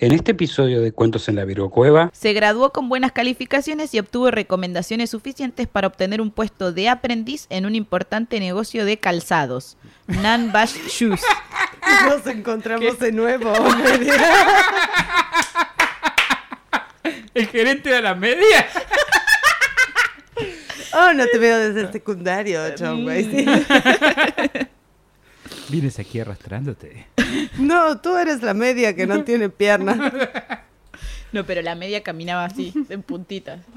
[0.00, 3.98] En este episodio de Cuentos en la Virgo Cueva, Se graduó con buenas calificaciones y
[3.98, 9.76] obtuvo recomendaciones suficientes para obtener un puesto de aprendiz en un importante negocio de calzados,
[10.06, 11.20] Nan Bash Shoes.
[12.08, 13.52] Nos encontramos de nuevo.
[17.34, 18.68] El gerente de la media.
[20.92, 23.66] oh, no te veo desde el secundario, John Wayne.
[25.68, 27.06] Vienes aquí arrastrándote.
[27.58, 29.98] No, tú eres la media que no tiene piernas.
[31.32, 33.60] No, pero la media caminaba así, en puntitas.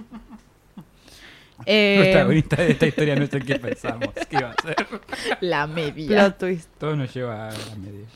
[1.63, 4.75] El Eh, protagonista de esta historia no es el que pensamos que iba a ser.
[5.41, 6.07] la media.
[6.07, 6.70] Plot twist.
[6.79, 8.07] Todo nos lleva a la media.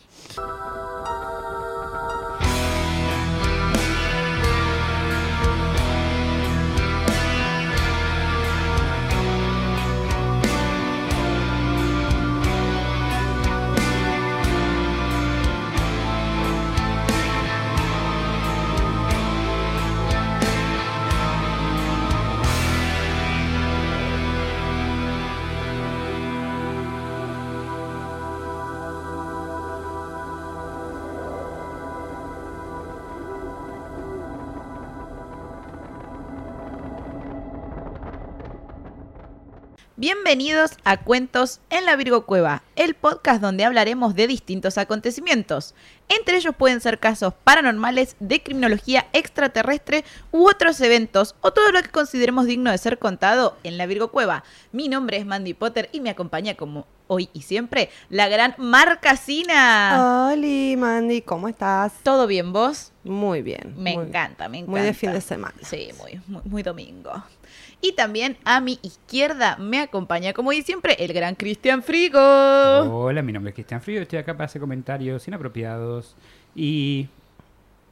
[39.97, 45.73] Bienvenidos a Cuentos en la Virgo Cueva, el podcast donde hablaremos de distintos acontecimientos.
[46.09, 51.81] Entre ellos pueden ser casos paranormales, de criminología extraterrestre u otros eventos o todo lo
[51.81, 54.43] que consideremos digno de ser contado en la Virgo Cueva.
[54.73, 60.27] Mi nombre es Mandy Potter y me acompaña como hoy y siempre la gran Marcasina.
[60.31, 61.93] Hola, Mandy, ¿cómo estás?
[62.03, 62.91] ¿Todo bien vos?
[63.05, 63.75] Muy bien.
[63.77, 64.71] Me muy- encanta, me encanta.
[64.71, 65.55] Muy de fin de semana.
[65.61, 67.23] Sí, muy, muy, muy domingo.
[67.85, 72.19] Y también a mi izquierda me acompaña, como siempre, el gran Cristian Frigo.
[72.19, 74.01] Hola, mi nombre es Cristian Frío.
[74.01, 76.15] Estoy acá para hacer comentarios inapropiados
[76.55, 77.07] y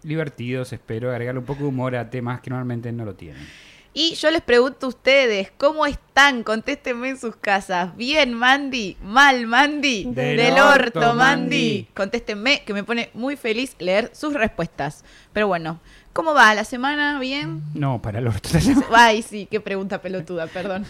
[0.01, 0.73] divertidos.
[0.73, 3.47] Espero agregarle un poco de humor a temas que normalmente no lo tienen.
[3.93, 6.41] Y yo les pregunto a ustedes, ¿cómo están?
[6.41, 7.95] Contéstenme en sus casas.
[7.95, 8.97] ¿Bien, Mandy?
[9.03, 10.05] ¿Mal, Mandy?
[10.05, 11.17] Del orto, orto, Mandy.
[11.17, 11.87] Mandy.
[11.93, 15.05] Contéstenme, que me pone muy feliz leer sus respuestas.
[15.31, 15.79] Pero bueno,
[16.13, 17.19] ¿cómo va la semana?
[17.19, 17.61] ¿Bien?
[17.73, 18.49] No, para el orto.
[18.93, 20.85] Ay, sí, qué pregunta pelotuda, perdón.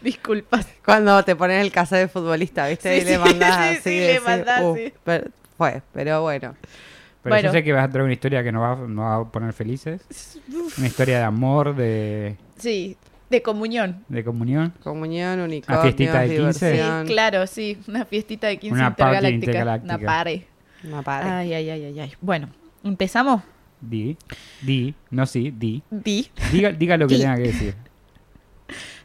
[0.00, 0.66] Disculpas.
[0.84, 2.94] Cuando te pones el caso de futbolista, ¿viste?
[2.96, 3.80] Sí, y le sí, mandás sí, así.
[3.82, 4.92] sí, de le mandás, "Uh, sí.
[5.02, 6.54] pero- fue, pero bueno.
[7.22, 7.48] Pero Bueno.
[7.48, 9.52] yo sé que vas a traer una historia que nos va, nos va a poner
[9.54, 10.02] felices.
[10.76, 12.98] Una historia de amor, de, Sí,
[13.30, 14.04] de comunión.
[14.08, 14.74] de comunión.
[14.82, 16.76] Comunión, unicornio, fiestita de 15.
[16.76, 17.78] Sí, claro, sí.
[17.88, 19.34] Una fiestita de 15 Una intergaláctica.
[19.34, 19.96] intergaláctica.
[19.96, 20.46] Una pare.
[20.84, 21.30] Una pare.
[21.30, 22.12] Ay, ay, ay, ay, ay.
[22.20, 22.48] Bueno,
[22.82, 23.40] ¿empezamos?
[23.80, 24.16] Di,
[24.62, 25.82] di, no sí, di.
[25.90, 26.30] Di.
[26.52, 27.20] Diga, diga lo que Di.
[27.20, 27.74] tenga que decir.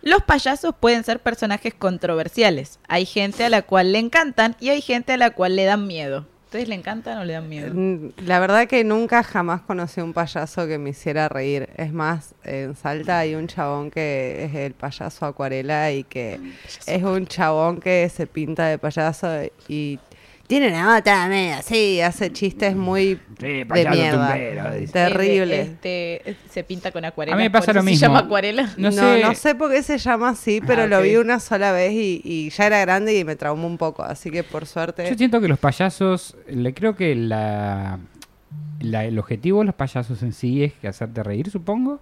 [0.01, 2.79] Los payasos pueden ser personajes controversiales.
[2.87, 5.85] Hay gente a la cual le encantan y hay gente a la cual le dan
[5.87, 6.25] miedo.
[6.45, 7.71] ¿Ustedes le encantan o le dan miedo?
[7.75, 11.69] Mm, La verdad que nunca jamás conocí un payaso que me hiciera reír.
[11.75, 16.39] Es más, en Salta hay un chabón que es el payaso acuarela y que
[16.87, 19.27] es un chabón que se pinta de payaso
[19.67, 19.99] y
[20.49, 24.29] tiene una mata medio así, hace chistes muy Sí, de mierda.
[24.33, 24.91] tumbero, dice.
[24.93, 25.61] Terrible.
[25.61, 27.35] Este, se pinta con acuarela.
[27.35, 27.99] A mí me pasa lo mismo.
[27.99, 28.63] Se llama acuarela.
[28.75, 31.03] No No, sé- no sé por qué se llama así, pero Ah, lo ok.
[31.03, 34.01] vi una sola vez y, y ya era grande y me traumó un poco.
[34.01, 35.07] Así que por suerte.
[35.07, 37.99] Yo siento que los payasos, le creo que la,
[38.81, 42.01] la- el objetivo de los payasos en sí es que hacerte reír, supongo,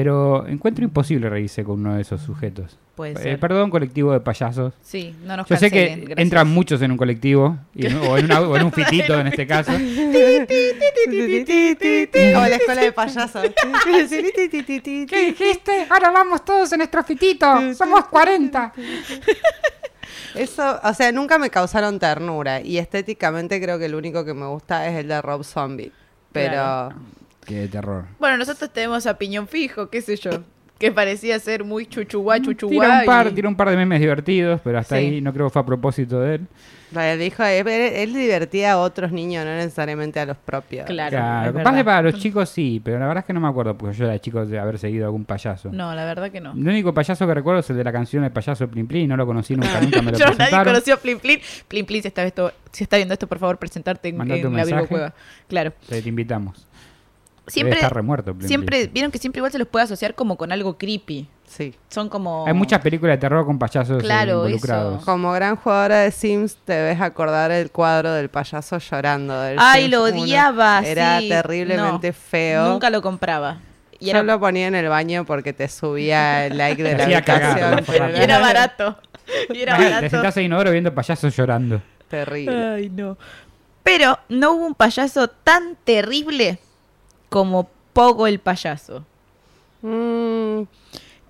[0.00, 2.78] pero encuentro imposible reírse con uno de esos sujetos.
[2.94, 3.40] Puede Eh, ser.
[3.40, 4.72] perdón, colectivo de payasos.
[4.80, 6.18] Sí, no nos Yo sé que gracias.
[6.18, 9.44] entran muchos en un colectivo, y o, en una- o en un fitito en este
[9.44, 9.72] caso.
[9.72, 9.82] Como
[12.46, 13.42] la escuela de payasos.
[15.08, 15.86] ¿Qué dijiste?
[15.90, 17.74] Ahora vamos todos en nuestro fitito.
[17.74, 18.72] Somos 40.
[20.36, 22.60] Eso, o sea, nunca me causaron ternura.
[22.60, 25.90] Y estéticamente creo que el único que me gusta es el de Rob Zombie.
[26.30, 26.94] Pero Claro.
[27.48, 28.04] Qué terror.
[28.20, 30.30] Bueno, nosotros tenemos a Piñón Fijo, qué sé yo.
[30.78, 32.70] Que parecía ser muy chuchuá, chuchuá.
[32.70, 35.06] Tira un par, y- tira un par de memes divertidos, pero hasta Sí.
[35.06, 36.46] ahí no creo que fue a propósito de él.
[36.94, 40.86] él dijo, él, él divertía a otros niños, no necesariamente a los propios.
[40.86, 41.10] Claro.
[41.10, 41.84] Claro, capaz verdad.
[41.84, 44.16] para los chicos sí, pero la verdad es que no me acuerdo, porque yo era
[44.20, 45.70] chico de haber seguido algún payaso.
[45.72, 46.52] No, la verdad que no.
[46.52, 49.08] El único payaso que recuerdo es el de la canción El payaso de Plin Plin,
[49.08, 51.40] no lo conocí nunca, nunca me lo Yo nadie conoció a Plin Plin.
[51.66, 54.64] Plin Plin, si está, esto, si está viendo esto, por favor, presentarte en, en la
[54.64, 54.86] Virgo.
[54.86, 55.12] Cueva.
[55.48, 55.72] Claro.
[55.88, 56.67] Te, te invitamos.
[57.48, 58.34] Siempre, estar remuerto.
[58.34, 58.92] Plin siempre, Plin.
[58.94, 61.28] vieron que siempre igual se los puede asociar como con algo creepy.
[61.46, 61.74] Sí.
[61.88, 62.46] Son como...
[62.46, 64.96] Hay muchas películas de terror con payasos Claro, involucrados.
[64.98, 65.04] eso.
[65.06, 69.40] Como gran jugadora de Sims, te ves acordar el cuadro del payaso llorando.
[69.40, 70.22] del Ay, Sims lo 1.
[70.22, 70.80] odiaba.
[70.84, 71.28] Era sí.
[71.30, 72.68] terriblemente No, feo.
[72.68, 73.60] Nunca lo compraba.
[73.98, 77.06] Y Yo era, lo ponía en el baño porque te subía el like de Te
[77.08, 78.10] la cagar, habitación.
[78.16, 78.98] y era barato.
[79.52, 80.10] Y era Te barato.
[80.10, 81.80] sentás en inodoro viendo payasos llorando.
[82.08, 82.64] Terrible.
[82.74, 83.16] Ay, no.
[83.82, 86.58] Pero no hubo un payaso tan terrible
[87.28, 89.04] como Pogo el payaso.
[89.82, 90.62] Mm,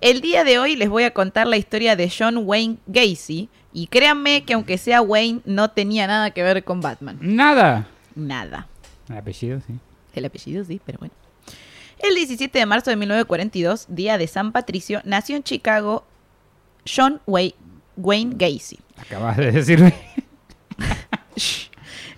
[0.01, 3.49] El día de hoy les voy a contar la historia de John Wayne Gacy.
[3.73, 7.17] Y créanme que aunque sea Wayne, no tenía nada que ver con Batman.
[7.21, 7.87] Nada.
[8.15, 8.67] Nada.
[9.09, 9.73] El apellido, sí.
[10.15, 11.13] El apellido sí, pero bueno.
[11.99, 16.03] El 17 de marzo de 1942, día de San Patricio, nació en Chicago
[16.87, 17.55] John Way-
[17.97, 18.79] Wayne Gacy.
[18.97, 19.93] Acabas de decirme.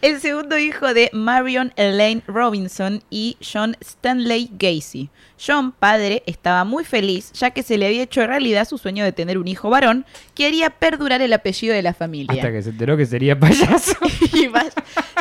[0.02, 5.10] El segundo hijo de Marion Elaine Robinson y John Stanley Gacy.
[5.46, 9.12] John, padre, estaba muy feliz ya que se le había hecho realidad su sueño de
[9.12, 12.34] tener un hijo varón que haría perdurar el apellido de la familia.
[12.34, 13.94] Hasta que se enteró que sería payaso.
[14.34, 14.72] Y vaya-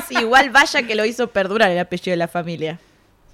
[0.08, 2.78] sí, igual vaya que lo hizo perdurar el apellido de la familia.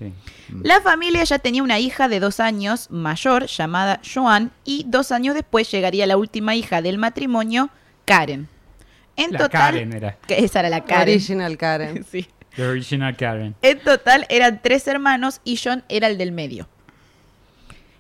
[0.01, 0.07] Sí.
[0.49, 0.63] Mm.
[0.65, 5.35] La familia ya tenía una hija de dos años mayor llamada Joan y dos años
[5.37, 7.71] después llegaría la última hija del matrimonio,
[8.05, 8.49] Karen.
[9.17, 10.17] En La total, Karen era.
[10.27, 11.15] que esa era la Karen.
[11.15, 12.05] Original Karen.
[12.11, 12.29] Sí.
[12.57, 13.55] The original Karen.
[13.63, 16.69] En total eran tres hermanos y John era el del medio.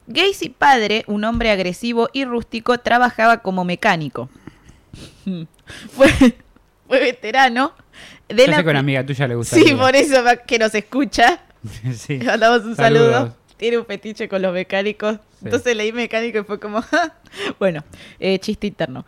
[0.07, 4.31] Gacy padre, un hombre agresivo y rústico, trabajaba como mecánico.
[5.93, 6.09] Fue,
[6.87, 7.73] fue veterano
[8.29, 8.57] de Yo la...
[8.59, 9.57] sé que a una amiga tuya le gusta.
[9.57, 11.41] Sí, por eso que nos escucha.
[11.95, 12.19] sí.
[12.19, 13.13] Le mandamos un Saludos.
[13.13, 13.37] saludo.
[13.57, 15.19] Tiene un fetiche con los mecánicos.
[15.43, 16.83] Entonces leí mecánico y fue como.
[17.59, 17.83] bueno,
[18.21, 19.05] eh, chiste interno.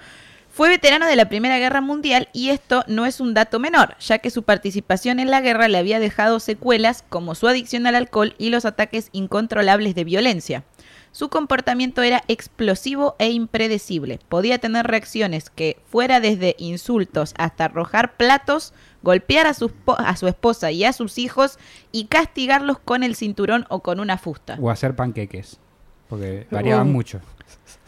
[0.59, 4.19] Fue veterano de la Primera Guerra Mundial y esto no es un dato menor, ya
[4.19, 8.35] que su participación en la guerra le había dejado secuelas como su adicción al alcohol
[8.39, 10.65] y los ataques incontrolables de violencia.
[11.13, 14.19] Su comportamiento era explosivo e impredecible.
[14.29, 18.75] Podía tener reacciones que, fuera desde insultos hasta arrojar platos,
[19.05, 21.57] golpear a su, espo- a su esposa y a sus hijos
[21.93, 24.59] y castigarlos con el cinturón o con una fusta.
[24.61, 25.61] O hacer panqueques.
[26.09, 26.93] Porque variaban Uh.
[26.93, 27.21] mucho.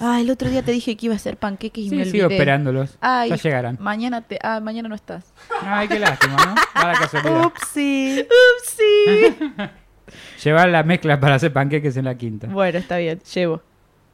[0.01, 2.11] Ah, el otro día te dije que iba a hacer panqueques y me Sí, olvidé.
[2.13, 2.97] sigo esperándolos.
[3.01, 3.77] Ay, ya llegarán.
[3.81, 5.33] Mañana te, ah, mañana no estás.
[5.63, 6.55] Ay, qué lástima, ¿no?
[6.75, 7.45] Mala casualidad.
[7.47, 8.27] Upsi.
[8.27, 9.37] Upsi.
[10.45, 12.47] Llevar la mezcla para hacer panqueques en la quinta.
[12.49, 13.63] bueno, está bien, llevo.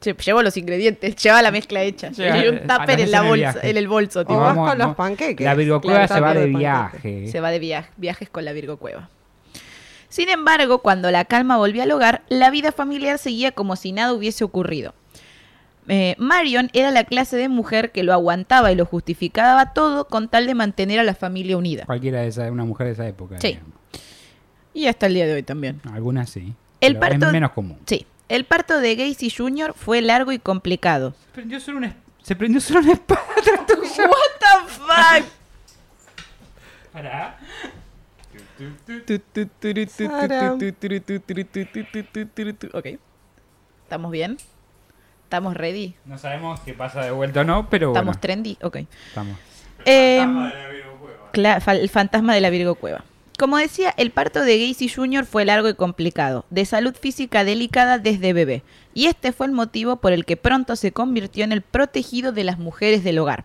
[0.01, 2.11] Lle- Llevo los ingredientes, lleva la mezcla hecha.
[2.11, 3.69] Lleva- y un tupper en la en el bolsa, viaje.
[3.69, 4.39] en el bolso, O tipo.
[4.39, 5.43] vas con los panqueques.
[5.45, 6.59] La Virgo Claro, Cueva se va de panqueques.
[6.59, 7.27] viaje.
[7.31, 9.09] Se va de viaje, viajes con la Virgo Cueva.
[10.09, 14.13] Sin embargo, cuando la calma volvió al hogar, la vida familiar seguía como si nada
[14.13, 14.93] hubiese ocurrido.
[15.89, 20.27] Eh, Marion era la clase de mujer que lo aguantaba y lo justificaba todo con
[20.27, 21.85] tal de mantener a la familia unida.
[21.85, 23.39] Cualquiera de esa, una mujer de esa época.
[23.39, 23.47] Sí.
[23.49, 23.73] digamos.
[24.73, 25.81] Y hasta el día de hoy también.
[25.91, 26.53] Algunas sí.
[26.81, 27.79] El parto- es menos común.
[27.85, 29.73] Sí, el parto de Gacy Jr.
[29.73, 31.13] fue largo y complicado.
[31.27, 33.21] Se prendió solo una, se prendió solo una espada.
[33.37, 33.45] What
[34.39, 35.25] the fuck?
[36.91, 37.37] Pará.
[42.73, 42.85] Ok.
[43.83, 44.37] ¿Estamos bien?
[45.27, 45.93] ¿Estamos ready?
[46.05, 47.99] No sabemos qué pasa de vuelta o no, pero bueno.
[47.99, 48.57] ¿Estamos trendy?
[48.61, 48.77] Ok.
[49.09, 49.37] Estamos.
[51.61, 53.03] Fa- el fantasma de la Virgo Cueva.
[53.37, 55.25] Como decía, el parto de Gacy Jr.
[55.25, 58.63] fue largo y complicado, de salud física delicada desde bebé,
[58.93, 62.45] y este fue el motivo por el que pronto se convirtió en el protegido de
[62.45, 63.43] las mujeres del hogar.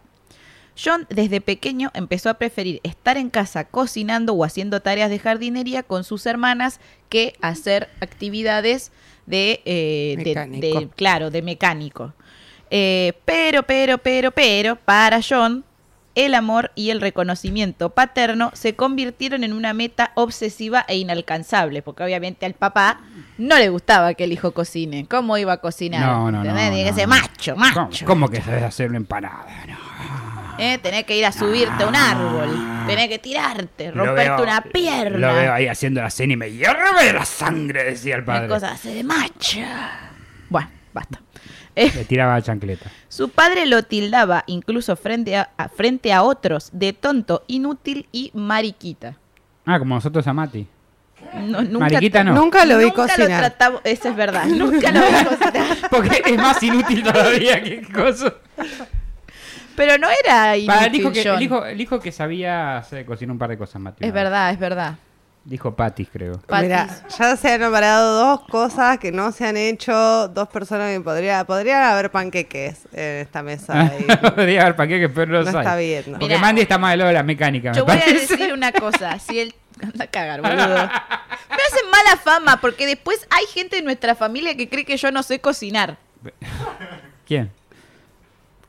[0.83, 5.83] John desde pequeño empezó a preferir estar en casa cocinando o haciendo tareas de jardinería
[5.83, 6.81] con sus hermanas
[7.11, 8.93] que hacer actividades
[9.27, 10.81] de, eh, de- Mecánico.
[10.81, 12.13] de- claro, de mecánico.
[12.71, 15.65] Eh, pero, pero, pero, pero, para John,
[16.15, 22.03] el amor y el reconocimiento paterno se convirtieron en una meta obsesiva e inalcanzable, porque
[22.05, 23.01] obviamente al papá
[23.39, 25.07] no le gustaba que el hijo cocine.
[25.09, 26.01] ¿Cómo iba a cocinar?
[26.01, 26.55] No, no, no.
[26.55, 27.07] Tiene que no, no.
[27.09, 28.07] macho, ¿Cómo, macho.
[28.07, 29.47] cómo que sabes hacer una empanada?
[29.67, 29.92] No.
[30.59, 30.79] ¿Eh?
[30.79, 32.87] Tenés que ir a subirte a un árbol.
[32.87, 35.19] Tenés que tirarte, Lo romperte veo- una pierna.
[35.29, 38.49] Lo veo ahí haciendo la cena y me hierve la sangre, decía el Una padre.
[38.49, 40.11] cosa así de macha.
[40.49, 41.21] Bueno, basta.
[41.75, 42.91] Eh, Le tiraba la chancleta.
[43.09, 48.31] su padre lo tildaba, incluso frente a, a- frente a otros, de tonto, inútil y
[48.35, 49.17] mariquita.
[49.65, 50.67] Ah, como nosotros a Mati.
[51.35, 52.35] No, nunca, Mariquita no.
[52.35, 53.39] Nunca lo vi nunca cocinar.
[53.41, 55.77] tratamos, eso es verdad, nunca lo vi cocinar.
[55.89, 58.35] Porque es más inútil todavía que cosa.
[59.77, 63.39] Pero no era inútil, Para, que, el, hijo, el hijo que sabía hacer- cocinar un
[63.39, 64.05] par de cosas, Mati.
[64.05, 64.97] Es verdad, es verdad.
[65.45, 66.39] Dijo Patis, creo.
[66.41, 66.69] Patis.
[66.69, 66.89] Mira,
[67.19, 71.45] ya se han nombrado dos cosas que no se han hecho, dos personas que podría,
[71.45, 73.91] podrían haber panqueques en esta mesa.
[73.99, 76.13] y Podría haber panqueques, pero no, no está viendo.
[76.13, 76.39] Porque Mirá.
[76.39, 79.19] Mandy está más del lado de la mecánica, me Yo voy a decir una cosa,
[79.19, 80.91] si él anda a cagar, boludo.
[81.53, 85.11] Me hacen mala fama porque después hay gente de nuestra familia que cree que yo
[85.13, 85.99] no sé cocinar.
[87.27, 87.51] ¿Quién?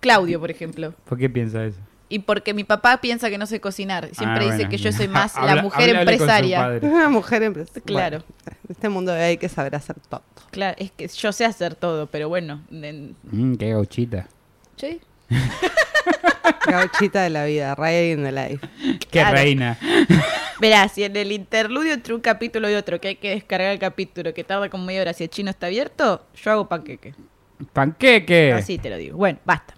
[0.04, 0.94] Claudio, por ejemplo.
[1.06, 1.80] ¿Por qué piensa eso?
[2.10, 4.10] Y porque mi papá piensa que no sé cocinar.
[4.14, 6.80] Siempre Ah, dice bueno, que yo soy más Habla- la mujer empresaria.
[6.84, 7.82] Una mujer empresaria.
[7.86, 8.24] Claro.
[8.46, 10.22] Bueno, en este mundo hay que saber hacer todo.
[10.52, 12.62] Claro, es que yo sé hacer todo, pero bueno.
[12.72, 14.28] en- Mm, qué gauchita.
[14.78, 15.00] ¿Sí?
[16.68, 18.68] Gauchita de la vida, Riding the Life.
[19.00, 19.36] Qué Claro.
[19.38, 19.78] reina.
[20.60, 23.80] Verá, si en el interludio entre un capítulo y otro, que hay que descargar el
[23.80, 27.14] capítulo, que tarda como media hora, si el chino está abierto, yo hago panqueque.
[27.74, 28.54] Panqueque.
[28.54, 29.18] Así te lo digo.
[29.18, 29.74] Bueno, basta.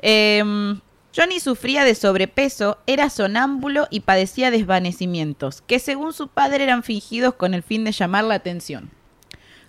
[0.00, 0.80] Em,
[1.16, 7.34] Johnny sufría de sobrepeso, era sonámbulo y padecía desvanecimientos, que según su padre eran fingidos
[7.34, 8.90] con el fin de llamar la atención.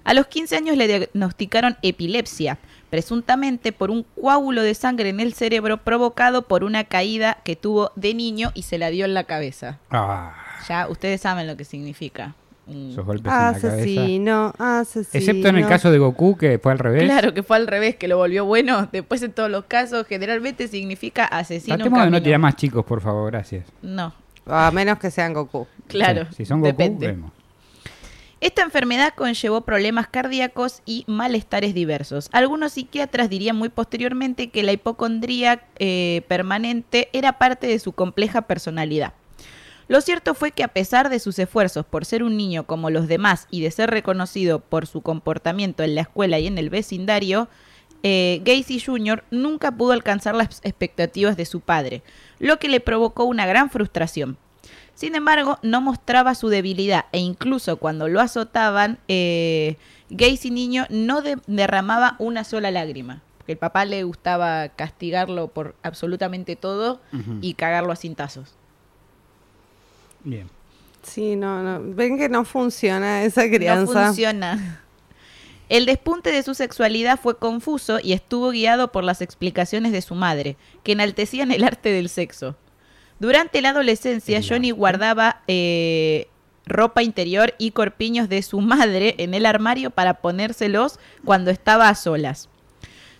[0.03, 2.57] A los 15 años le diagnosticaron epilepsia,
[2.89, 7.91] presuntamente por un coágulo de sangre en el cerebro provocado por una caída que tuvo
[7.95, 9.79] de niño y se la dio en la cabeza.
[9.91, 10.35] Ah,
[10.67, 12.35] Ya ustedes saben lo que significa.
[12.69, 13.67] Un- esos golpes en la cabeza.
[13.73, 15.09] Asesino, asesino.
[15.19, 17.03] Excepto en el caso de Goku, que fue al revés.
[17.03, 18.87] Claro que fue al revés, que lo volvió bueno.
[18.91, 21.75] Después en todos los casos, generalmente significa asesino.
[21.77, 23.65] Tratemos de no tirar más chicos, por favor, gracias.
[23.81, 24.13] No,
[24.45, 25.67] A menos que sean Goku.
[25.87, 26.25] claro.
[26.29, 27.07] Sí, si son Goku, depende.
[27.07, 27.31] vemos.
[28.41, 32.29] Esta enfermedad conllevó problemas cardíacos y malestares diversos.
[32.31, 38.43] Algunos psiquiatras dirían muy posteriormente que la hipocondría eh, permanente era parte de su compleja
[38.43, 39.11] personalidad.
[39.89, 43.07] Lo cierto fue que a pesar de sus esfuerzos por ser un niño como los
[43.07, 47.49] demás y de ser reconocido por su comportamiento en la escuela y en el vecindario,
[48.03, 49.23] eh, Gacy Jr.
[49.31, 52.01] nunca pudo alcanzar las expectativas de su padre,
[52.39, 54.37] lo que le provocó una gran frustración.
[54.93, 59.75] Sin embargo, no mostraba su debilidad e incluso cuando lo azotaban, eh,
[60.11, 63.21] Gacy niño no de- derramaba una sola lágrima.
[63.39, 67.01] Porque el papá le gustaba castigarlo por absolutamente todo
[67.41, 68.53] y cagarlo a cintazos.
[70.23, 70.49] Bien.
[71.03, 71.95] Sí, no, no.
[71.95, 74.05] Ven que no funciona esa No crianza.
[74.07, 74.81] funciona.
[75.69, 80.15] El despunte de su sexualidad fue confuso y estuvo guiado por las explicaciones de su
[80.15, 82.55] madre, que enaltecían el arte del sexo.
[83.19, 86.27] Durante la adolescencia, Johnny guardaba eh,
[86.65, 91.95] ropa interior y corpiños de su madre en el armario para ponérselos cuando estaba a
[91.95, 92.49] solas.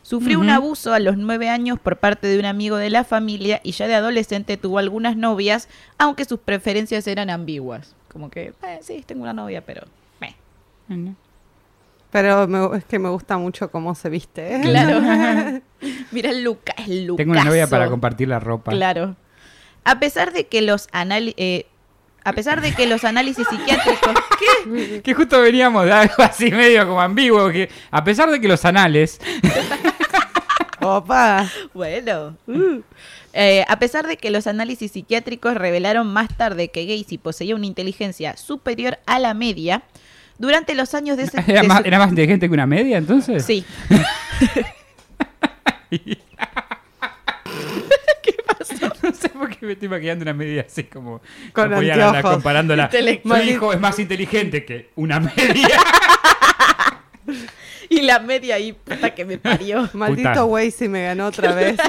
[0.09, 3.61] Sufrió un abuso a los nueve años por parte de un amigo de la familia
[3.63, 7.95] y ya de adolescente tuvo algunas novias, aunque sus preferencias eran ambiguas.
[8.11, 9.83] Como que, eh, sí, tengo una novia, pero...
[10.19, 10.33] meh.
[12.11, 14.55] Pero me- es que me gusta mucho cómo se viste.
[14.55, 14.61] ¿eh?
[14.63, 14.99] Claro.
[16.11, 17.17] Mira el Luca, el Lucaso.
[17.17, 18.71] Tengo una novia para compartir la ropa.
[18.71, 19.15] Claro.
[19.83, 21.67] A pesar de que los anali- eh,
[22.23, 24.13] a pesar de que los análisis psiquiátricos
[24.65, 25.01] ¿Qué?
[25.03, 28.65] Que justo veníamos de algo así medio como ambiguo, que a pesar de que los
[28.65, 29.21] anales...
[30.81, 31.49] Opa.
[31.73, 32.37] Bueno.
[32.47, 32.81] uh.
[33.33, 37.65] Eh, a pesar de que los análisis psiquiátricos revelaron más tarde que Gacy poseía una
[37.67, 39.83] inteligencia superior a la media,
[40.39, 42.97] durante los años de, ese- ¿Era de más, su- ¿Era más inteligente que una media
[42.97, 43.45] entonces?
[43.45, 43.63] Sí.
[49.01, 51.21] No sé por qué me estoy imaginando una media así como...
[51.53, 52.89] Con andar comparándola.
[52.91, 55.79] Su hijo es más inteligente que una media.
[57.91, 59.89] Y la media ahí, puta que me parió.
[59.93, 60.45] Maldito Puta.
[60.45, 61.77] Waze me ganó otra vez.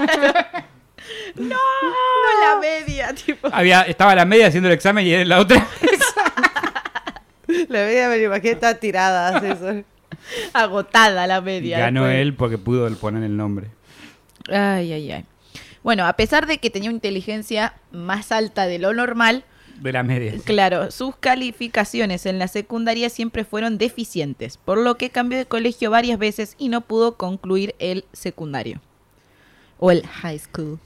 [1.35, 3.49] No, la media, tipo.
[3.51, 5.67] Había, estaba la media haciendo el examen y la otra...
[7.69, 9.39] La veía me lo imaginé está tirada.
[9.39, 9.83] eso.
[10.53, 11.79] Agotada la media.
[11.79, 12.21] Ganó después.
[12.21, 13.69] él porque pudo poner el nombre.
[14.49, 15.25] Ay, ay, ay.
[15.83, 19.45] Bueno, a pesar de que tenía una inteligencia más alta de lo normal,
[19.81, 20.35] De la media.
[20.45, 25.91] claro, sus calificaciones en la secundaria siempre fueron deficientes, por lo que cambió de colegio
[25.91, 28.81] varias veces y no pudo concluir el secundario.
[29.79, 30.79] O el high school.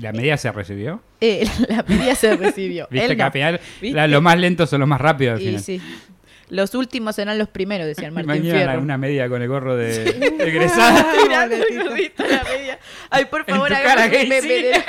[0.00, 1.02] ¿La media se recibió?
[1.20, 2.88] Eh, la media se recibió.
[2.90, 5.62] Viste que al final los más lentos son los más rápidos al Y final.
[5.62, 5.80] sí.
[6.48, 8.80] Los últimos serán los primeros, decía el Martín Fierro.
[8.80, 11.06] una media con el gorro de, de egresada.
[11.22, 11.84] Tirando el Boletito.
[11.90, 12.78] gordito a la media.
[13.08, 14.82] Ay, por favor, cara, un meme de-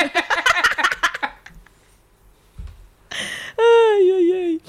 [3.98, 4.62] Ay, ay, ay.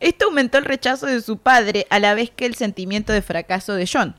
[0.00, 3.74] Esto aumentó el rechazo de su padre a la vez que el sentimiento de fracaso
[3.74, 4.16] de John.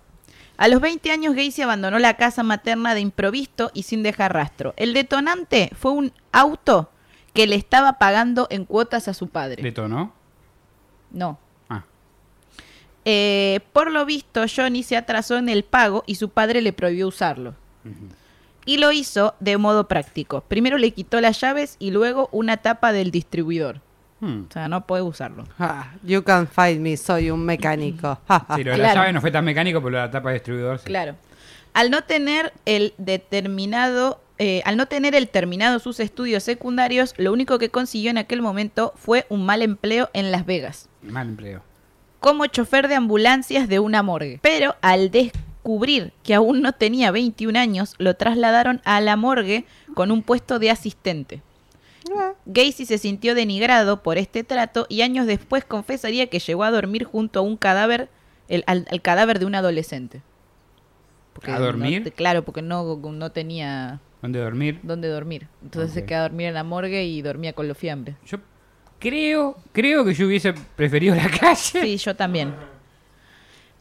[0.58, 4.74] A los 20 años Gacy abandonó la casa materna de improviso y sin dejar rastro.
[4.76, 6.90] El detonante fue un auto
[7.34, 9.62] que le estaba pagando en cuotas a su padre.
[9.62, 10.14] ¿Detonó?
[11.12, 11.38] No.
[11.70, 11.84] Ah.
[13.06, 17.08] Eh, por lo visto, Johnny se atrasó en el pago y su padre le prohibió
[17.08, 17.54] usarlo.
[18.66, 20.42] Y lo hizo de modo práctico.
[20.42, 23.82] Primero le quitó las llaves y luego una tapa del distribuidor.
[24.20, 24.44] Hmm.
[24.50, 25.44] O sea, no puede usarlo.
[25.60, 28.20] Ah, you can find me, soy un mecánico.
[28.56, 29.02] Sí, lo de la Claro.
[29.02, 30.86] llave no fue tan mecánico, pero la tapa de distribuidor sí.
[30.86, 31.16] Claro.
[31.74, 37.32] Al no tener el determinado, eh, al no tener el terminado sus estudios secundarios, lo
[37.32, 40.90] único que consiguió en aquel momento fue un mal empleo en Las Vegas.
[41.04, 41.62] Mal empleo.
[42.20, 44.40] como chofer de ambulancias de una morgue.
[44.42, 50.10] Pero al descubrir que aún no tenía 21 años, lo trasladaron a la morgue con
[50.12, 51.42] un puesto de asistente.
[52.46, 57.04] Gacy se sintió denigrado por este trato y años después confesaría que llegó a dormir
[57.04, 58.10] junto a un cadáver,
[58.48, 60.22] el- al, al cadáver de un adolescente.
[61.34, 62.12] Porque ¿A no- dormir?
[62.14, 64.80] claro, porque no, no tenía ¿Dónde dormir?
[64.84, 65.48] dónde dormir.
[65.62, 68.16] Entonces se quedó a dormir en la morgue y dormía con los fiambres.
[68.26, 68.38] Yo
[69.00, 71.82] Creo, creo que yo hubiese preferido la calle.
[71.84, 72.56] Sí, yo también.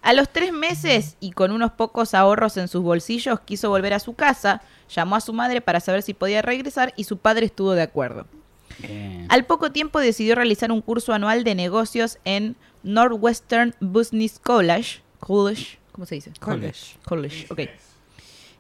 [0.07, 3.99] A los tres meses y con unos pocos ahorros en sus bolsillos, quiso volver a
[3.99, 7.73] su casa, llamó a su madre para saber si podía regresar y su padre estuvo
[7.73, 8.25] de acuerdo.
[8.79, 9.27] Bien.
[9.29, 15.01] Al poco tiempo decidió realizar un curso anual de negocios en Northwestern Business College.
[15.19, 16.31] College ¿Cómo se dice?
[16.39, 16.95] College.
[17.05, 17.61] College, ok.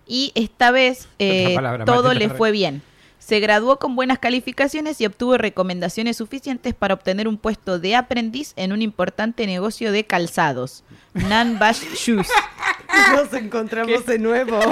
[0.08, 2.82] Y esta vez eh, palabra todo le fue bien.
[3.26, 8.52] Se graduó con buenas calificaciones y obtuvo recomendaciones suficientes para obtener un puesto de aprendiz
[8.54, 12.28] en un importante negocio de calzados, Nan Bash Shoes.
[13.16, 14.60] Nos encontramos de nuevo.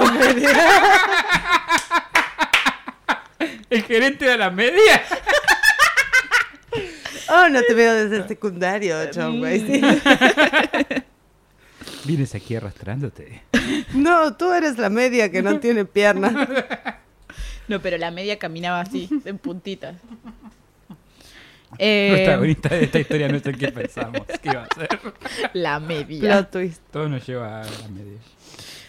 [3.69, 5.01] ¿El gerente de la media?
[7.31, 9.97] oh, no te veo desde el secundario, John Wayne.
[12.05, 13.43] Vienes aquí arrastrándote.
[13.93, 16.33] No, tú eres la media que no tiene piernas.
[17.67, 19.95] No, pero la media caminaba así, en puntitas.
[21.77, 24.87] Eh, protagonista de esta historia no sé qué pensamos que iba a ser.
[25.53, 26.19] la media.
[26.21, 26.81] Plot twist.
[26.91, 28.19] Todo nos lleva a la media.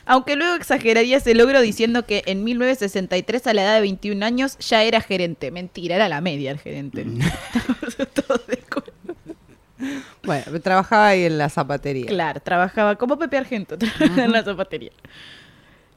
[0.08, 4.56] Aunque luego exageraría ese logro diciendo que en 1963 a la edad de 21 años
[4.58, 5.50] ya era gerente.
[5.50, 7.04] Mentira, era la media el gerente.
[8.14, 8.92] Todos de acuerdo.
[10.22, 12.06] Bueno, trabajaba ahí en la zapatería.
[12.06, 14.92] claro, trabajaba como Pepe Argento trabajaba en la zapatería.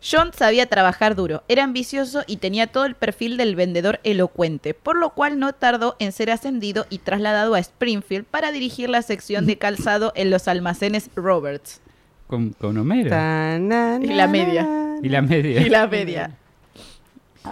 [0.01, 4.95] John sabía trabajar duro, era ambicioso y tenía todo el perfil del vendedor elocuente, por
[4.97, 9.45] lo cual no tardó en ser ascendido y trasladado a Springfield para dirigir la sección
[9.45, 11.81] de calzado en los almacenes Roberts.
[12.27, 13.09] Con, con Homero.
[13.09, 14.67] Ta, na, Y la media.
[15.01, 15.61] Y la media.
[15.61, 16.31] Y la media.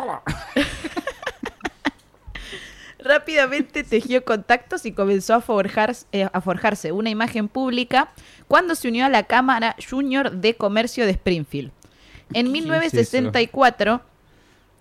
[2.99, 8.09] Rápidamente tejió contactos y comenzó a, forjar- eh, a forjarse una imagen pública
[8.47, 11.71] cuando se unió a la Cámara Junior de Comercio de Springfield.
[12.33, 14.01] En ¿Qué es 1964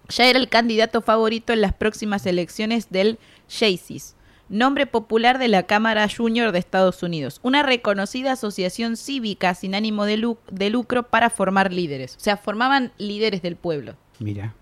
[0.08, 4.14] ya era el candidato favorito en las próximas elecciones del Jaycees,
[4.48, 10.04] nombre popular de la Cámara Junior de Estados Unidos, una reconocida asociación cívica sin ánimo
[10.04, 12.16] de, lu- de lucro para formar líderes.
[12.16, 13.96] O sea, formaban líderes del pueblo.
[14.20, 14.54] Mira.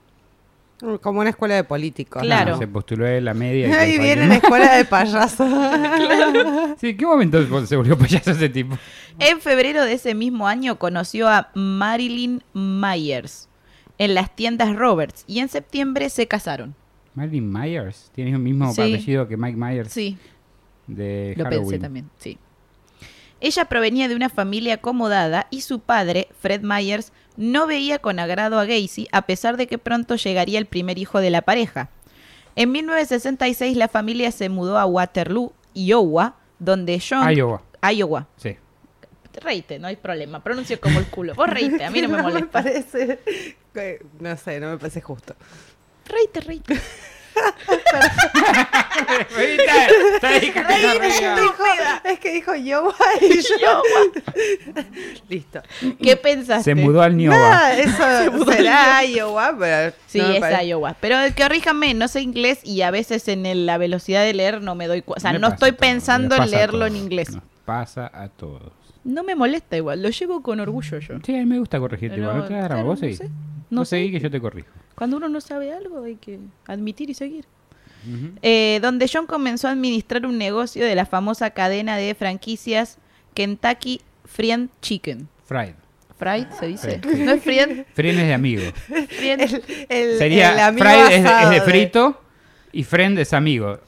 [1.00, 2.22] Como una escuela de políticos.
[2.22, 2.26] ¿no?
[2.26, 2.58] Claro.
[2.58, 3.68] Se postuló de la media.
[3.68, 5.48] y Ahí viene la escuela de payasos.
[6.78, 8.76] Sí, ¿en qué momento se volvió payaso ese tipo?
[9.18, 13.48] En febrero de ese mismo año conoció a Marilyn Myers
[13.98, 16.74] en las tiendas Roberts y en septiembre se casaron.
[17.14, 18.10] Marilyn Myers.
[18.14, 18.80] Tiene el mismo Sí.
[18.80, 20.18] apellido que Mike Myers Sí,
[20.88, 21.68] de lo Halloween.
[21.68, 22.38] pensé también, sí.
[23.40, 28.58] Ella provenía de una familia acomodada y su padre, Fred Myers, no veía con agrado
[28.58, 31.90] a Gacy a pesar de que pronto llegaría el primer hijo de la pareja.
[32.56, 37.28] En 1966 la familia se mudó a Waterloo, Iowa, donde John...
[37.32, 37.62] Iowa.
[37.92, 38.28] Iowa.
[38.36, 38.56] Sí.
[39.42, 40.42] Reíte, no hay problema.
[40.44, 41.34] Pronuncio como el culo.
[41.34, 42.50] Vos reíte, a mí no me molesta.
[42.62, 43.18] parece.
[43.74, 45.34] que- No sé, no me parece justo.
[46.06, 46.78] Reíte, reíte.
[52.04, 53.82] Es que dijo Iowa y yo.
[55.28, 55.62] Listo.
[56.02, 56.64] ¿Qué pensaste?
[56.64, 57.72] Se mudó al Niowa.
[57.74, 59.94] Eso será Iowa, pero.
[60.06, 60.96] Sí, no es Iowa.
[61.00, 64.74] Pero corríjame, no sé inglés y a veces en el- la velocidad de leer no
[64.74, 65.18] me doy cuenta.
[65.18, 67.30] O sea, Me no estoy pensando en leerlo en inglés.
[67.32, 68.72] Nos pasa a todos.
[69.04, 71.16] No me molesta igual, lo llevo con orgullo yo.
[71.24, 72.38] Sí, a mí me gusta corregirte Pero, igual.
[72.38, 73.30] No te claro, Vos no sé.
[73.70, 74.68] No seguí que yo te corrijo.
[74.94, 77.46] Cuando uno no sabe algo hay que admitir y seguir.
[78.42, 82.98] Eh, donde John comenzó a administrar un negocio de la famosa cadena de franquicias
[83.32, 85.26] Kentucky Fried Chicken.
[85.46, 85.72] Fried.
[86.18, 87.00] ¿Fried se dice?
[87.18, 87.84] ¿No es Fried?
[87.94, 88.62] Friend es de amigo.
[89.08, 89.40] Fried.
[89.40, 92.20] El, el Sería amigo Fried es de, es asado de frito
[92.72, 93.80] y friend es amigo.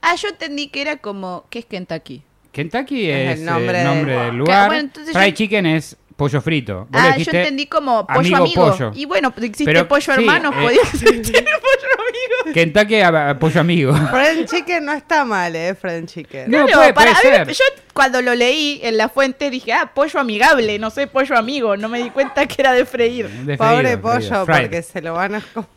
[0.00, 1.44] Ah, yo entendí que era como...
[1.50, 2.22] ¿Qué es Kentucky?
[2.52, 4.68] Kentucky Es es, el nombre nombre, de- del lugar.
[4.68, 6.88] bueno, Fried yo- chicken es pollo frito.
[6.92, 8.70] Ah, yo entendí como pollo amigo amigo.
[8.70, 8.92] pollo.
[8.94, 12.54] Y bueno, existe Pero, pollo hermano, eh, podía existir pollo amigo.
[12.54, 13.94] Kentucky a, a pollo amigo.
[14.10, 15.74] Fried chicken no está mal, ¿eh?
[15.74, 16.50] Fried chicken.
[16.50, 19.92] No, Claro, puede- para puede a yo cuando lo leí en la fuente dije, ah,
[19.94, 21.76] pollo amigable, no sé, pollo amigo.
[21.76, 23.28] No me di cuenta que era de freír.
[23.28, 24.44] De Pobre pollo.
[24.44, 24.60] Fried.
[24.62, 25.68] porque se lo van a comer.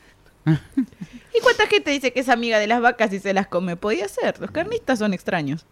[1.33, 3.75] ¿Y cuánta gente dice que es amiga de las vacas y se las come?
[3.75, 5.65] Podía ser, los carnistas son extraños.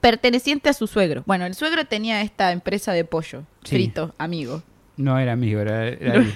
[0.00, 1.22] Perteneciente a su suegro.
[1.26, 3.76] Bueno, el suegro tenía esta empresa de pollo, Sí.
[3.76, 4.62] frito, amigo.
[4.96, 5.88] No era amigo, era.
[5.88, 6.26] era- No.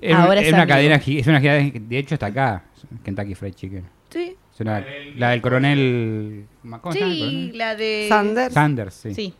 [0.00, 0.74] era- Ahora era es una amigo.
[0.76, 2.64] cadena, es una cadena, de hecho está acá,
[3.04, 3.84] Kentucky Fried Chicken.
[4.10, 4.84] Sí, Es una-
[5.16, 6.46] la del coronel.
[6.62, 7.58] ¿Cómo el sí, coronel?
[7.58, 8.06] la de...
[8.08, 8.54] Sanders.
[8.54, 9.14] Sanders, sí.
[9.14, 9.34] Sí.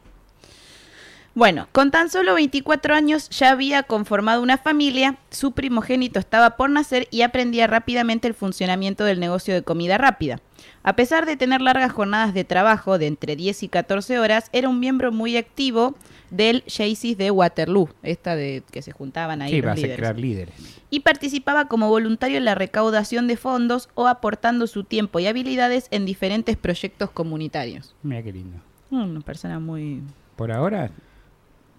[1.37, 6.71] Bueno, con tan solo 24 años ya había conformado una familia, su primogénito estaba por
[6.71, 10.41] nacer y aprendía rápidamente el funcionamiento del negocio de comida rápida.
[10.85, 14.69] A pesar de tener largas jornadas de trabajo de entre 10 y 14 horas, era
[14.69, 15.97] un miembro muy activo
[16.31, 19.97] del Jaycees de Waterloo, esta de que se juntaban ahí Sí, los vas a líderes.
[19.97, 20.55] crear líderes.
[20.89, 25.89] Y participaba como voluntario en la recaudación de fondos o aportando su tiempo y habilidades
[25.91, 27.97] en diferentes proyectos comunitarios.
[28.05, 28.59] Mira qué lindo.
[28.93, 30.01] Una persona muy
[30.37, 30.91] Por ahora,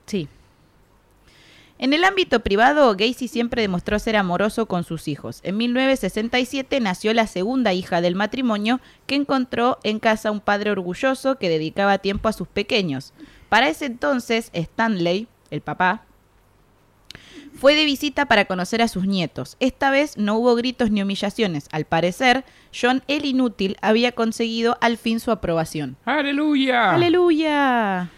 [0.06, 0.28] Sí.
[1.78, 5.41] En el ámbito privado, Gacy siempre demostró ser amoroso con sus hijos.
[5.44, 11.38] En 1967 nació la segunda hija del matrimonio, que encontró en casa un padre orgulloso
[11.38, 13.13] que dedicaba tiempo a sus pequeños.
[13.50, 16.06] Para ese entonces, Stanley, el papá,
[17.56, 19.58] fue de visita para conocer a sus nietos.
[19.60, 21.68] Esta vez no hubo gritos ni humillaciones.
[21.72, 25.98] Al parecer, John el Inútil había conseguido al fin su aprobación.
[26.06, 26.91] ¡Aleluya!
[26.91, 28.10] ¡Aleluya!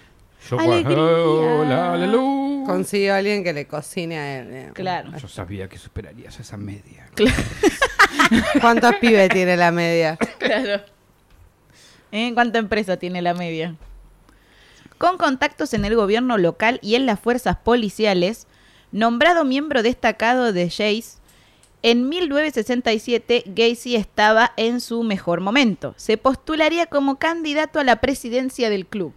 [0.50, 0.97] Yo, Alegría.
[0.97, 2.65] Hola, aleluya.
[2.67, 4.47] Consiguió a alguien que le cocine a él.
[4.52, 4.71] eh.
[4.73, 5.12] Claro.
[5.17, 7.10] Yo sabía que superarías esa media.
[8.62, 10.17] ¿Cuántos pibes tiene la media?
[10.38, 10.84] Claro.
[12.12, 13.76] ¿En cuánta empresa tiene la media?
[14.97, 18.47] Con contactos en el gobierno local y en las fuerzas policiales,
[18.91, 21.17] nombrado miembro destacado de Jace,
[21.84, 25.93] en 1967 Gacy estaba en su mejor momento.
[25.97, 29.13] Se postularía como candidato a la presidencia del club.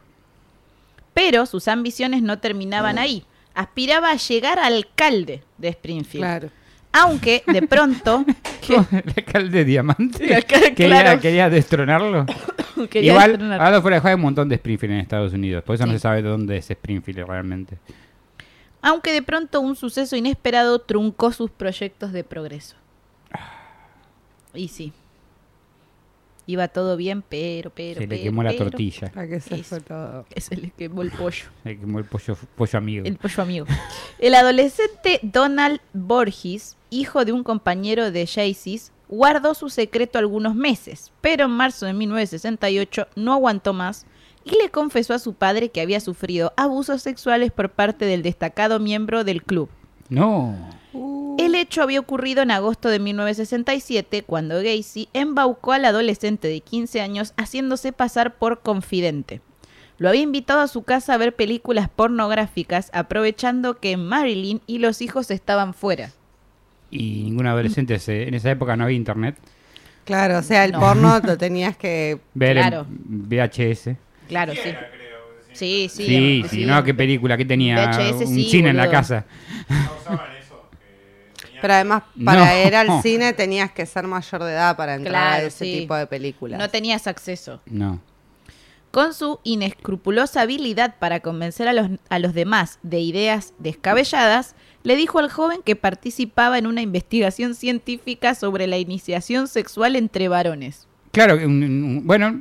[1.15, 3.25] Pero sus ambiciones no terminaban ahí.
[3.55, 6.23] Aspiraba a llegar a alcalde de Springfield.
[6.25, 6.51] Claro.
[6.93, 8.25] Aunque de pronto
[8.69, 10.25] ¿El alcalde de Diamante?
[10.25, 11.21] El alcalde, ¿Quería, claro.
[11.21, 12.27] quería destronarlo?
[12.91, 15.63] quería Igual, destronar- ahora fuera de juego hay un montón de Springfield en Estados Unidos.
[15.65, 17.79] Por eso no se sabe dónde es Springfield realmente.
[18.83, 22.77] aunque de pronto un suceso inesperado truncó sus proyectos de progreso.
[24.55, 24.93] Y sí.
[26.51, 29.13] Iba todo bien, pero, pero, Se le pero, quemó la pero, tortilla.
[29.15, 29.65] ¿A qué se Eso.
[29.65, 30.27] fue todo?
[30.29, 31.45] que Se le quemó el pollo.
[31.63, 33.07] Se le quemó el pollo, pollo amigo.
[33.07, 33.67] El pollo amigo.
[34.19, 41.13] El adolescente Donald Borges, hijo de un compañero de Jaycees, guardó su secreto algunos meses,
[41.21, 44.07] pero en marzo de 1968 no aguantó más
[44.45, 48.81] y le confesó a su padre que había sufrido abusos sexuales por parte del destacado
[48.81, 49.69] miembro del club.
[50.09, 50.57] No.
[50.93, 57.01] El hecho había ocurrido en agosto de 1967, cuando Gacy embaucó al adolescente de 15
[57.01, 59.41] años haciéndose pasar por confidente.
[59.99, 65.03] Lo había invitado a su casa a ver películas pornográficas, aprovechando que Marilyn y los
[65.03, 66.11] hijos estaban fuera.
[66.91, 69.37] Y ningún adolescente se- en esa época no había internet.
[70.05, 70.81] Claro, o sea, el No.
[70.81, 72.19] porno lo tenías que...
[72.35, 72.87] Ver en Claro.
[72.89, 73.97] VHS.
[74.27, 74.71] Claro, sí.
[75.53, 76.05] Sí, sí.
[76.07, 79.27] Sí, sí, no, qué película que tenía VHS, un sí, cine en la casa.
[81.61, 82.67] Pero además, para No.
[82.67, 85.79] ir al cine tenías que ser mayor de edad para entrar a ese sí.
[85.81, 86.59] tipo de películas.
[86.59, 87.61] No tenías acceso.
[87.67, 88.01] No.
[88.91, 94.97] Con su inescrupulosa habilidad para convencer a los, a los demás de ideas descabelladas, le
[94.97, 100.89] dijo al joven que participaba en una investigación científica sobre la iniciación sexual entre varones.
[101.13, 102.41] Claro, bueno,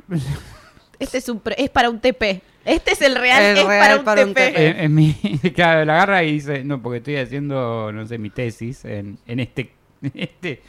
[0.98, 2.42] Este es, un, es para un TP.
[2.64, 4.52] Este es el real, El es real para un para un TP.
[4.52, 4.58] TP.
[4.58, 5.14] en, en mi,
[5.54, 9.40] claro, la agarra y dice, no, porque estoy haciendo, no sé, mi tesis en, en
[9.40, 10.62] este, en este,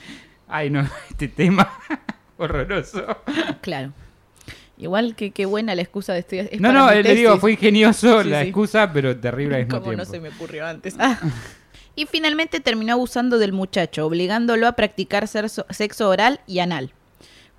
[0.48, 1.72] ay no, este tema
[2.38, 3.06] horroroso.
[3.62, 3.94] Claro.
[4.78, 6.50] Igual que qué buena la excusa de estudiar.
[6.52, 8.48] es No, no, eh, le digo, fue ingenioso Sí, la sí.
[8.48, 10.96] excusa, pero terrible al mismo ¿Cómo no se me ocurrió antes?
[10.98, 11.20] Ah.
[11.96, 16.94] Y finalmente terminó abusando del muchacho, obligándolo a practicar sexo oral y anal.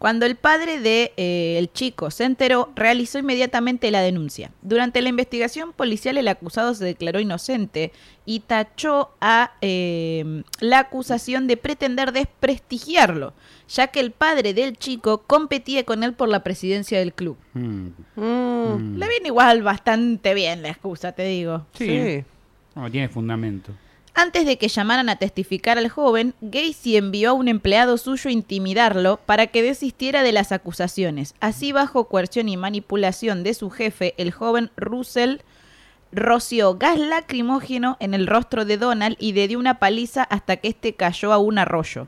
[0.03, 4.51] Cuando el padre del de, eh, el chico se enteró, realizó inmediatamente la denuncia.
[4.61, 7.93] Durante la investigación policial, el acusado se declaró inocente
[8.27, 13.33] y tachó a eh, la acusación de pretender desprestigiarlo,
[13.69, 17.37] ya que el padre del chico competía con él por la presidencia del club.
[17.55, 18.99] Mm, Mm, mm.
[18.99, 21.65] Le viene igual bastante bien la excusa, te digo.
[21.75, 22.25] Sí, sí.
[22.75, 23.71] no, tiene fundamento.
[24.15, 28.33] Antes de que llamaran a testificar al joven, Gacy envió a un empleado suyo a
[28.33, 31.35] intimidarlo para que desistiera de las acusaciones.
[31.41, 35.39] Así, bajo coerción y manipulación de su jefe, el joven Russell
[36.13, 40.69] roció gas lacrimógeno en el rostro de Donald y le dio una paliza hasta que
[40.69, 42.07] éste cayó a un arroyo.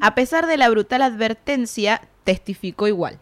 [0.00, 3.18] A pesar de la brutal advertencia, testificó igual.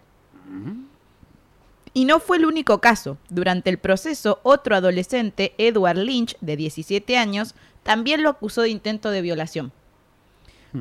[1.95, 3.19] Y no fue el único caso.
[3.31, 7.55] Durante el proceso, otro adolescente, Edward Lynch, de 17 años,
[7.85, 9.73] también lo acusó de intento de violación.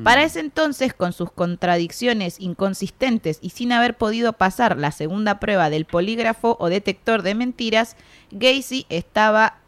[0.02, 5.70] Para ese entonces, con sus contradicciones inconsistentes y sin haber podido pasar la segunda prueba
[5.70, 7.96] del polígrafo o detector de mentiras,
[8.32, 9.58] Gacy estaba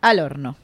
[0.00, 0.56] al horno.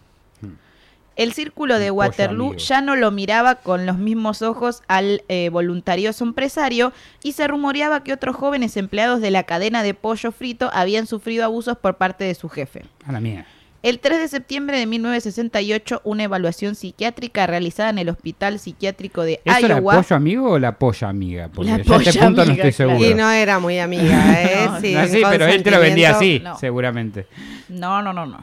[1.14, 6.24] El círculo de Waterloo ya no lo miraba con los mismos ojos al eh, voluntarioso
[6.24, 11.06] empresario y se rumoreaba que otros jóvenes empleados de la cadena de pollo frito habían
[11.06, 12.82] sufrido abusos por parte de su jefe.
[13.06, 13.46] A la mía.
[13.84, 19.42] El 3 de septiembre de 1968, una evaluación psiquiátrica realizada en el Hospital Psiquiátrico de
[19.44, 19.96] ¿Eso era Iowa.
[20.00, 21.50] pollo amigo o la polla amiga?
[21.54, 22.98] Porque La yo a este punto no amiga, estoy claro.
[22.98, 23.10] seguro.
[23.10, 24.66] Y no era muy amiga, ¿eh?
[24.70, 26.56] No, Sí, No, pero él te lo vendía así, No.
[26.58, 27.26] seguramente.
[27.68, 28.42] No, no, no, no.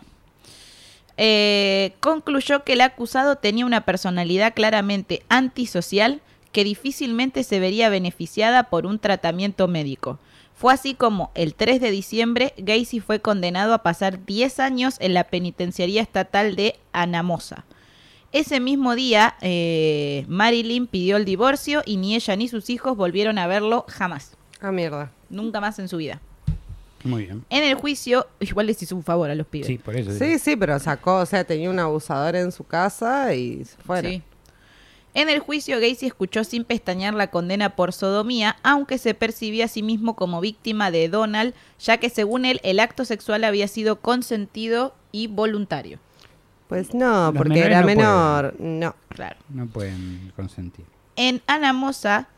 [1.18, 8.64] Eh, concluyó que el acusado tenía una personalidad claramente antisocial que difícilmente se vería beneficiada
[8.70, 10.20] por un tratamiento médico.
[10.62, 15.16] Fue así como el 3 de diciembre Gacy fue condenado a pasar 10 años en
[15.16, 17.66] la penitenciaría estatal de Anamosa.
[18.32, 23.40] Ese mismo día, eh, Marilyn pidió el divorcio y ni ella ni sus hijos volvieron
[23.40, 24.38] a verlo jamás.
[24.60, 25.10] Ah, mierda.
[25.32, 26.22] Nunca más en su vida.
[27.04, 27.44] Muy bien.
[27.50, 29.66] En el juicio, igual les hizo un favor a los pibes.
[29.66, 30.12] Sí, por eso.
[30.12, 34.08] Sí, sí, pero sacó, o sea, tenía un abusador en su casa y se fuera.
[34.08, 34.22] Sí.
[35.14, 39.68] En el juicio, Gacy escuchó sin pestañear la condena por sodomía, aunque se percibía a
[39.68, 44.00] sí mismo como víctima de Donald, ya que según él el acto sexual había sido
[44.00, 46.00] consentido y voluntario.
[46.70, 48.56] Pues no, Los porque era no menor.
[48.58, 48.96] No.
[49.10, 49.36] Claro.
[49.50, 50.86] No pueden consentir.
[51.18, 52.30] En Anamosa,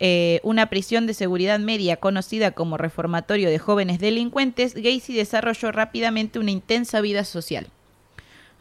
[0.00, 6.40] eh, una prisión de seguridad media conocida como reformatorio de jóvenes delincuentes, Gacy desarrolló rápidamente
[6.40, 7.68] una intensa vida social.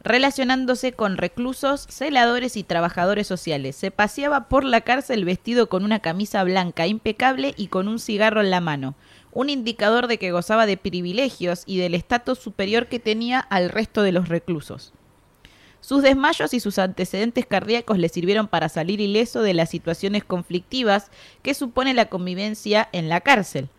[0.01, 5.99] Relacionándose con reclusos, celadores y trabajadores sociales, se paseaba por la cárcel vestido con una
[5.99, 8.95] camisa blanca impecable y con un cigarro en la mano,
[9.33, 14.01] un indicador de que gozaba de privilegios y del estatus superior que tenía al resto
[14.01, 14.93] de los reclusos.
[15.81, 21.11] Sus desmayos y sus antecedentes cardíacos le sirvieron para salir ileso de las situaciones conflictivas
[21.41, 23.69] que supone la convivencia en la cárcel.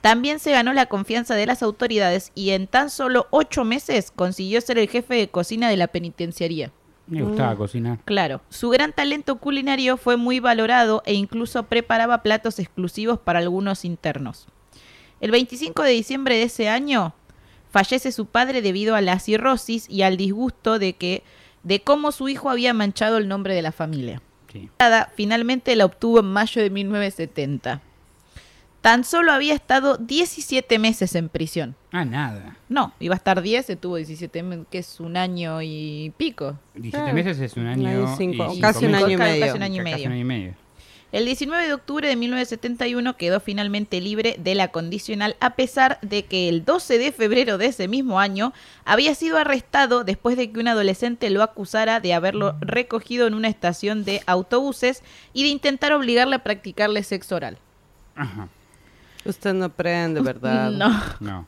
[0.00, 4.60] También se ganó la confianza de las autoridades y en tan solo ocho meses consiguió
[4.60, 6.72] ser el jefe de cocina de la penitenciaría.
[7.06, 7.98] Me gustaba cocinar.
[8.04, 13.84] Claro, su gran talento culinario fue muy valorado e incluso preparaba platos exclusivos para algunos
[13.84, 14.48] internos.
[15.20, 17.14] El 25 de diciembre de ese año
[17.70, 21.22] fallece su padre debido a la cirrosis y al disgusto de que
[21.62, 24.20] de cómo su hijo había manchado el nombre de la familia.
[24.52, 24.70] Sí.
[25.14, 27.82] Finalmente la obtuvo en mayo de 1970.
[28.80, 31.74] Tan solo había estado 17 meses en prisión.
[31.92, 32.56] Ah, nada.
[32.68, 36.56] No, iba a estar 10, se tuvo 17 meses, que es un año y pico.
[36.74, 38.04] 17 Ah, meses es un año.
[38.04, 39.54] y cinco- y casi un año y Casi medio.
[39.56, 40.06] un año y Casi medio.
[40.06, 40.54] un año y medio.
[41.12, 46.24] El 19 de octubre de 1971 quedó finalmente libre de la condicional a pesar de
[46.24, 48.52] que el 12 de febrero de ese mismo año
[48.84, 53.48] había sido arrestado después de que un adolescente lo acusara de haberlo recogido en una
[53.48, 57.58] estación de autobuses y de intentar obligarle a practicarle sexo oral.
[58.16, 58.48] Ajá.
[59.28, 60.70] Usted no prende, ¿verdad?
[60.70, 61.02] No.
[61.20, 61.46] No.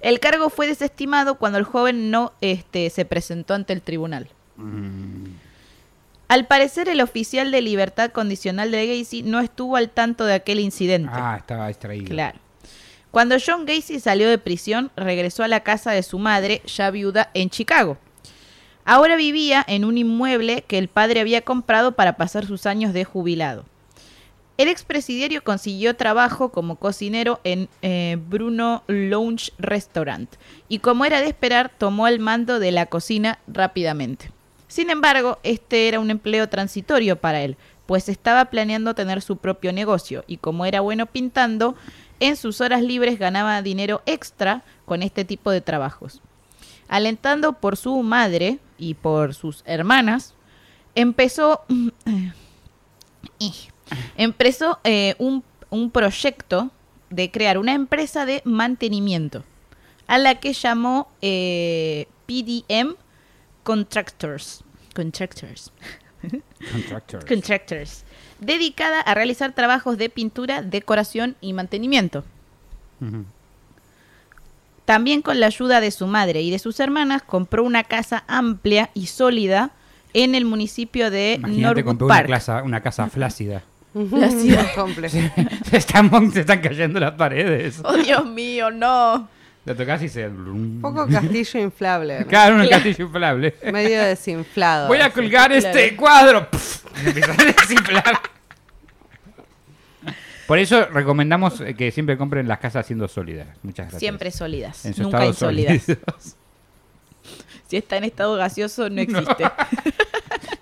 [0.00, 4.28] El cargo fue desestimado cuando el joven no este, se presentó ante el tribunal.
[4.56, 5.26] Mm,
[6.28, 10.60] Al parecer, el oficial de libertad condicional de Gacy no estuvo al tanto de aquel
[10.60, 11.10] incidente.
[11.12, 12.06] Ah, estaba distraído.
[12.08, 12.38] Claro.
[13.10, 17.30] Cuando John Gacy salió de prisión, regresó a la casa de su madre, ya viuda,
[17.34, 17.98] en Chicago.
[18.84, 23.04] Ahora vivía en un inmueble que el padre había comprado para pasar sus años de
[23.04, 23.64] jubilado.
[24.58, 30.30] El expresidiario consiguió trabajo como cocinero en eh, Bruno Lounge Restaurant
[30.68, 34.30] y como era de esperar tomó el mando de la cocina rápidamente.
[34.68, 39.72] Sin embargo, este era un empleo transitorio para él, pues estaba planeando tener su propio
[39.72, 41.74] negocio y como era bueno pintando,
[42.20, 46.20] en sus horas libres ganaba dinero extra con este tipo de trabajos.
[46.88, 50.34] Alentando por su madre y por sus hermanas,
[50.94, 51.62] empezó,
[54.16, 56.70] empezó eh, un, un proyecto
[57.10, 59.44] de crear una empresa de mantenimiento,
[60.06, 62.94] a la que llamó eh, PDM
[63.62, 64.64] Contractors.
[64.94, 65.72] Contractors.
[66.72, 67.26] Contractor.
[67.26, 68.04] Contractors.
[68.40, 72.24] Dedicada a realizar trabajos de pintura, decoración y mantenimiento.
[74.84, 78.90] También con la ayuda de su madre y de sus hermanas compró una casa amplia
[78.94, 79.70] y sólida
[80.12, 82.28] en el municipio de Imagínate, Norwood compré una Park.
[82.30, 83.62] casa, una casa flácida.
[83.94, 84.66] La ciudad.
[84.74, 85.16] Complejo.
[85.70, 87.80] se, están, se están cayendo las paredes.
[87.84, 89.28] Oh, Dios mío, no.
[89.64, 90.26] Lo tocas y se.
[90.26, 92.20] Un poco castillo inflable.
[92.20, 92.26] ¿no?
[92.26, 93.54] Claro, un castillo inflable.
[93.72, 94.88] Medio desinflado.
[94.88, 95.14] Voy a así.
[95.14, 95.66] colgar Claro.
[95.68, 96.48] este cuadro.
[97.04, 98.20] Empieza a desinflar.
[100.46, 103.46] Por eso recomendamos eh, que siempre compren las casas siendo sólidas.
[103.62, 104.00] Muchas gracias.
[104.00, 105.82] Siempre sólidas, En su nunca estado insólidas.
[105.82, 106.36] sólidos.
[107.68, 109.44] Si está en estado gaseoso, no existe.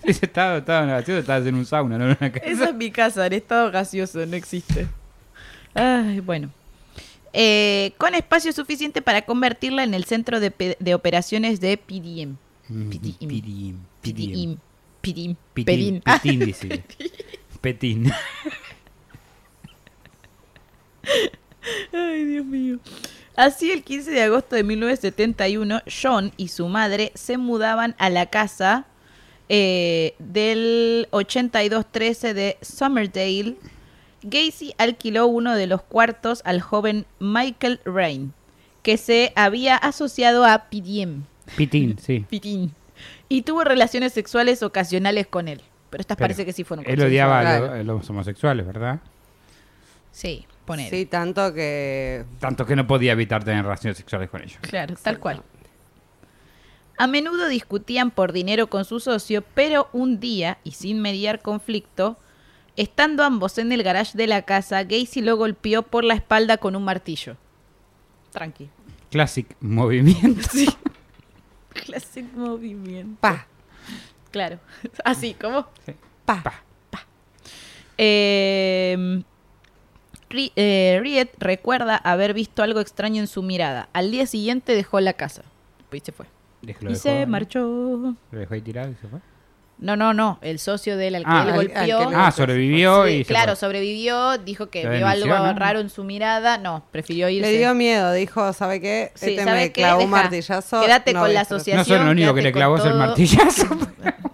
[0.13, 2.45] se estaba, estaba gaseoso, estabas en un sauna, no en una casa.
[2.45, 4.87] Esa es mi casa, en estado gaseoso, no existe.
[5.73, 6.49] Ay, bueno.
[7.33, 12.37] Eh, con espacio suficiente para convertirla en el centro de, de operaciones de PDM.
[12.67, 12.89] Mm.
[12.89, 13.77] PDM.
[14.01, 14.57] PDM.
[15.01, 15.37] Pitín.
[15.53, 16.01] Pedín.
[16.05, 16.83] Ah, Pitín, dice.
[17.61, 18.11] Petín.
[21.91, 22.79] Ay, Dios mío.
[23.35, 28.27] Así, el 15 de agosto de 1971, John y su madre se mudaban a la
[28.27, 28.85] casa
[29.53, 33.55] eh, del 8213 de Summerdale.
[34.23, 38.33] Gacy alquiló uno de los cuartos al joven Michael Rain,
[38.81, 41.23] que se había asociado a PDM,
[41.57, 42.25] Pitín, sí.
[42.29, 42.71] Pitín,
[43.27, 45.61] y tuvo relaciones sexuales ocasionales con él.
[45.89, 47.65] Pero estas Pero parece que sí fueron Él odiaba a Claro.
[47.65, 48.99] lo- a los homosexuales, ¿verdad?
[50.11, 50.89] Sí, poner.
[50.89, 52.23] Sí, tanto que...
[52.39, 54.57] Tanto que no podía evitar tener relaciones sexuales con ellos.
[54.61, 55.41] Claro, tal cual.
[56.97, 62.17] A menudo discutían por dinero con su socio, pero un día, y sin mediar conflicto,
[62.75, 66.75] estando ambos en el garage de la casa, Gacy lo golpeó por la espalda con
[66.75, 67.37] un martillo.
[68.31, 68.69] Tranqui.
[69.09, 70.47] Classic movimiento.
[70.51, 70.69] Sí.
[71.85, 73.17] Classic movimiento.
[73.21, 73.47] Pa,
[74.29, 74.59] Claro.
[75.03, 75.67] Así, ¿cómo?
[75.85, 75.93] Sí.
[76.25, 76.41] pa.
[76.43, 76.63] Pa.
[77.97, 79.21] Eh,
[80.29, 83.89] Ri- eh, Riet recuerda haber visto algo extraño en su mirada.
[83.93, 85.43] Al día siguiente dejó la casa.
[85.89, 86.25] Pues se fue.
[86.61, 87.25] Y dejó se ahí.
[87.25, 87.59] marchó.
[88.31, 89.19] Lo dejó ahí tirado y se fue.
[89.79, 90.37] No, no, no.
[90.43, 92.09] El socio de él al que Ah, él al- al golpeó.
[92.09, 93.55] que Ah, sobrevivió Sí, y se claro, fue.
[93.55, 95.53] sobrevivió, dijo que vio algo ¿no?
[95.53, 96.59] raro en su mirada.
[96.59, 97.51] No, prefirió irse.
[97.51, 99.11] Le dio miedo, dijo, ¿sabe qué?
[99.15, 99.81] Sí, este ¿sabe me qué?
[99.81, 100.81] clavó un Deja, martillazo.
[100.81, 101.77] quédate no con la asociación.
[101.77, 103.65] No son lo único que le clavó es el martillazo.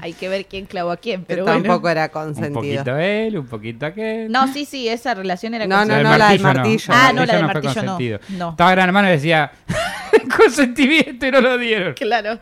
[0.00, 1.60] Hay que ver quién clavó a quién, pero bueno.
[1.62, 2.54] tampoco era un consentido.
[2.54, 4.30] poquito él, un poquito aquel.
[4.30, 6.52] No, sí, sí, esa relación era No, con- no, del no, la del no.
[6.54, 6.92] martillo.
[6.94, 7.98] Ah, no, la del martillo no.
[8.30, 8.50] No.
[8.50, 9.52] Estaba gran hermano y decía
[10.36, 11.94] consentimiento y no lo dieron.
[11.94, 12.38] Claro.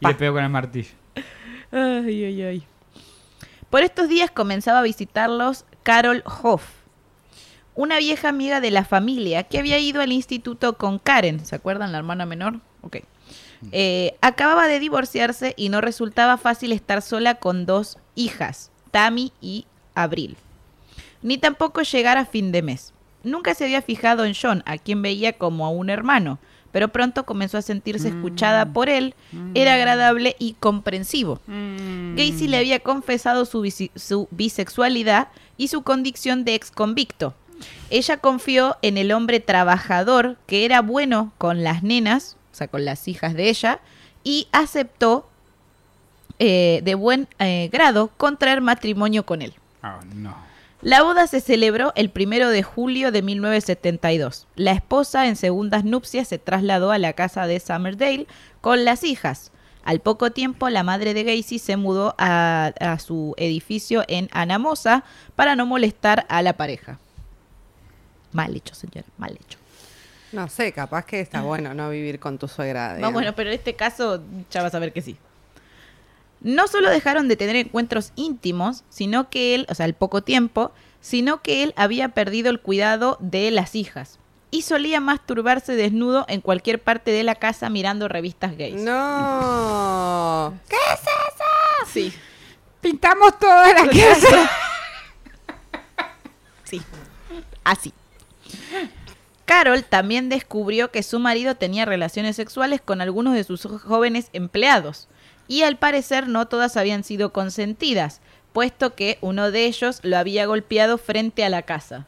[0.00, 0.90] Y le pegó con el martillo.
[1.70, 2.66] Ay, ay, ay.
[3.70, 6.64] Por estos días comenzaba a visitarlos Carol Hoff,
[7.74, 11.44] una vieja amiga de la familia que había ido al instituto con Karen.
[11.44, 12.60] ¿Se acuerdan la hermana menor?
[12.82, 12.98] Ok.
[13.72, 19.66] Eh, acababa de divorciarse y no resultaba fácil estar sola con dos hijas, Tammy y
[19.94, 20.36] Abril.
[21.22, 22.92] Ni tampoco llegar a fin de mes.
[23.24, 26.38] Nunca se había fijado en John, a quien veía como a un hermano,
[26.70, 29.14] pero pronto comenzó a sentirse escuchada por él.
[29.54, 31.40] Era agradable y comprensivo.
[31.46, 37.34] Gacy le había confesado su, su bisexualidad y su condición de ex convicto.
[37.90, 43.08] Ella confió en el hombre trabajador que era bueno con las nenas, sea, con las
[43.08, 43.80] hijas de ella,
[44.24, 45.28] y aceptó
[46.38, 49.54] eh, de buen eh, grado contraer matrimonio con él.
[49.82, 50.48] Oh, no.
[50.80, 54.46] La boda se celebró el primero de julio de 1972.
[54.54, 58.28] La esposa en segundas nupcias se trasladó a la casa de Summerdale
[58.60, 59.50] con las hijas.
[59.82, 65.02] Al poco tiempo, la madre de Gacy se mudó a, a su edificio en Anamosa
[65.34, 67.00] para no molestar a la pareja.
[68.32, 69.57] Mal hecho, señora, mal hecho.
[70.32, 72.90] No sé, capaz que está bueno no vivir con tu suegra.
[72.90, 73.14] No, digamos.
[73.14, 75.16] bueno, pero en este caso ya vas a ver que sí.
[76.40, 80.70] No solo dejaron de tener encuentros íntimos, sino que él, o sea, al poco tiempo,
[81.00, 84.18] sino que él había perdido el cuidado de las hijas.
[84.50, 88.80] Y solía masturbarse desnudo en cualquier parte de la casa mirando revistas gays.
[88.80, 90.54] No.
[90.68, 90.76] ¿Qué?
[91.92, 92.12] Sí,
[92.80, 94.50] Pintamos toda la casa.
[96.64, 96.80] sí.
[97.64, 97.92] Así.
[99.48, 105.08] Carol también descubrió que su marido tenía relaciones sexuales con algunos de sus jóvenes empleados.
[105.48, 108.20] Y al parecer no todas habían sido consentidas,
[108.52, 112.06] puesto que uno de ellos lo había golpeado frente a la casa.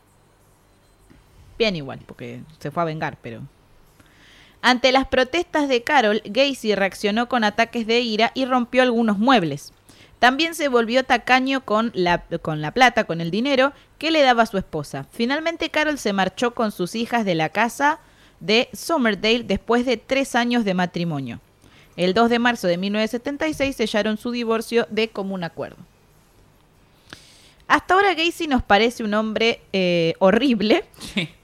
[1.57, 3.41] Bien igual, porque se fue a vengar, pero...
[4.61, 9.73] Ante las protestas de Carol, Gacy reaccionó con ataques de ira y rompió algunos muebles.
[10.21, 14.45] También se volvió tacaño con la, con la plata, con el dinero que le daba
[14.45, 15.07] su esposa.
[15.11, 17.99] Finalmente Carol se marchó con sus hijas de la casa
[18.39, 21.41] de Somerdale después de tres años de matrimonio.
[21.97, 25.79] El 2 de marzo de 1976 sellaron su divorcio de común acuerdo.
[27.73, 30.85] Hasta ahora Gacy nos parece un hombre eh, horrible,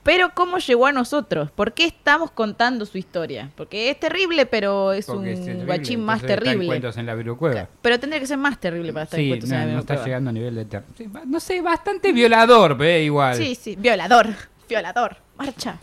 [0.02, 1.52] pero ¿cómo llegó a nosotros?
[1.52, 3.52] ¿Por qué estamos contando su historia?
[3.54, 6.66] Porque es terrible, pero es Porque es un terrible, guachín más en terrible.
[6.66, 7.68] cuentos en la virucueva.
[7.80, 9.78] Pero tendría que ser más terrible para estar en Sí, cuentos en no, la no
[9.78, 13.36] está llegando a nivel de ter- sí, No sé, bastante violador, ve igual.
[13.36, 14.26] Sí, sí, violador,
[14.68, 15.78] violador, marcha.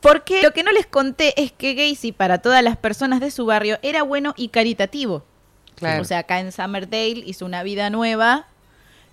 [0.00, 3.46] Porque lo que no les conté es que Gacy para todas las personas de su
[3.46, 5.24] barrio era bueno y caritativo.
[5.76, 6.02] Claro.
[6.02, 8.48] O sea, acá en Summerdale hizo una vida nueva.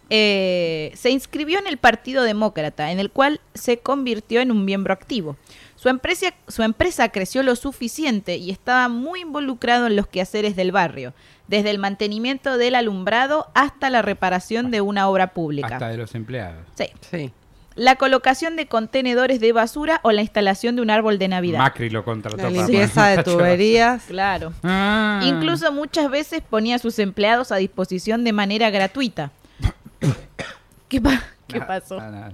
[0.10, 4.94] Eh, se inscribió en el Partido Demócrata, en el cual se convirtió en un miembro
[4.94, 5.38] activo.
[5.76, 10.72] Su empresa, su empresa creció lo suficiente y estaba muy involucrado en los quehaceres del
[10.72, 11.14] barrio,
[11.48, 15.68] desde el mantenimiento del alumbrado hasta la reparación de una obra pública.
[15.68, 16.66] Hasta de los empleados.
[16.76, 16.88] Sí.
[17.10, 17.32] Sí.
[17.76, 21.60] La colocación de contenedores de basura o la instalación de un árbol de Navidad.
[21.60, 24.04] Macri lo contrató La para limpieza de tuberías.
[24.04, 24.52] Claro.
[24.64, 25.22] Ah.
[25.24, 29.32] Incluso muchas veces ponía a sus empleados a disposición de manera gratuita.
[30.88, 32.00] ¿Qué, pa- qué pasó?
[32.00, 32.32] ah.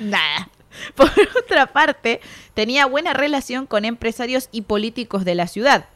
[0.00, 0.48] Nada.
[0.94, 1.10] Por
[1.42, 2.20] otra parte,
[2.54, 5.86] tenía buena relación con empresarios y políticos de la ciudad.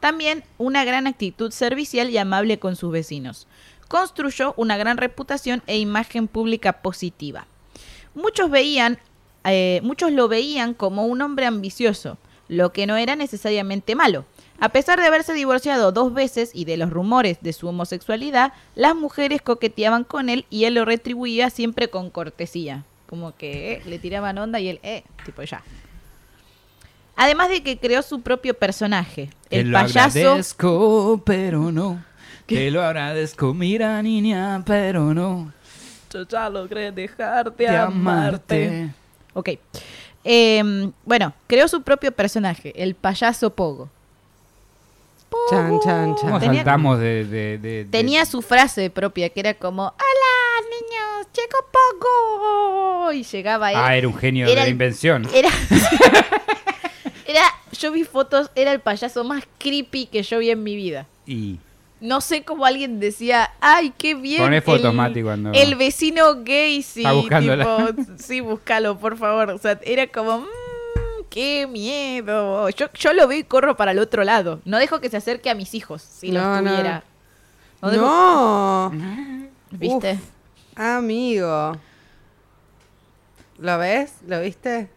[0.00, 3.48] También una gran actitud servicial y amable con sus vecinos.
[3.88, 7.46] Construyó una gran reputación e imagen pública positiva.
[8.14, 8.98] Muchos veían,
[9.44, 12.16] eh, muchos lo veían como un hombre ambicioso,
[12.48, 14.24] lo que no era necesariamente malo.
[14.60, 18.96] A pesar de haberse divorciado dos veces y de los rumores de su homosexualidad, las
[18.96, 22.84] mujeres coqueteaban con él y él lo retribuía siempre con cortesía.
[23.08, 25.62] Como que eh, le tiraban onda y él, eh, tipo ya.
[27.16, 30.18] Además de que creó su propio personaje, Te el lo payaso.
[30.18, 32.04] agradezco, pero no.
[32.46, 35.52] Te lo agradezco, mira niña, pero no.
[36.12, 38.66] Yo ya logré dejarte De amarte.
[38.66, 38.94] amarte.
[39.34, 39.50] Ok.
[40.24, 43.88] Em, bueno, creó su propio personaje, el payaso Pogo.
[45.50, 46.26] Chan, chan, chan.
[46.28, 50.68] ¿Cómo Tenía- saltamos de, de- de- de- Tenía su frase propia, que era como, ¡Hola,
[50.70, 51.26] niños!
[51.34, 53.12] ¡Llegó Pogo!
[53.12, 53.78] Y llegaba él.
[53.80, 55.26] Ah, era un genio Era de la el- invención.
[55.32, 55.48] Era.
[57.26, 57.42] era.
[57.72, 61.06] Yo vi fotos, era el payaso más creepy que yo vi en mi vida.
[61.26, 61.58] Y
[62.00, 64.42] No sé cómo alguien decía, ¡ay, qué bien!
[64.42, 67.04] Poné fotos, Mati, cuando- El vecino gay, sí.
[67.04, 69.50] Está tipo, sí, búscalo, por favor.
[69.50, 70.46] O sea, era como, mmm,
[71.38, 72.68] ¡qué miedo!
[72.70, 74.60] Yo, yo lo veo y corro para el otro lado.
[74.64, 76.70] No dejo que se acerque a mis hijos, si No, los no.
[76.70, 77.02] tuviera.
[77.80, 78.92] No dejo- No,
[79.70, 80.14] ¿Viste?
[80.14, 80.20] Uf.
[80.80, 81.76] amigo.
[83.58, 84.14] ¿Lo ves?
[84.26, 84.88] ¿Lo viste?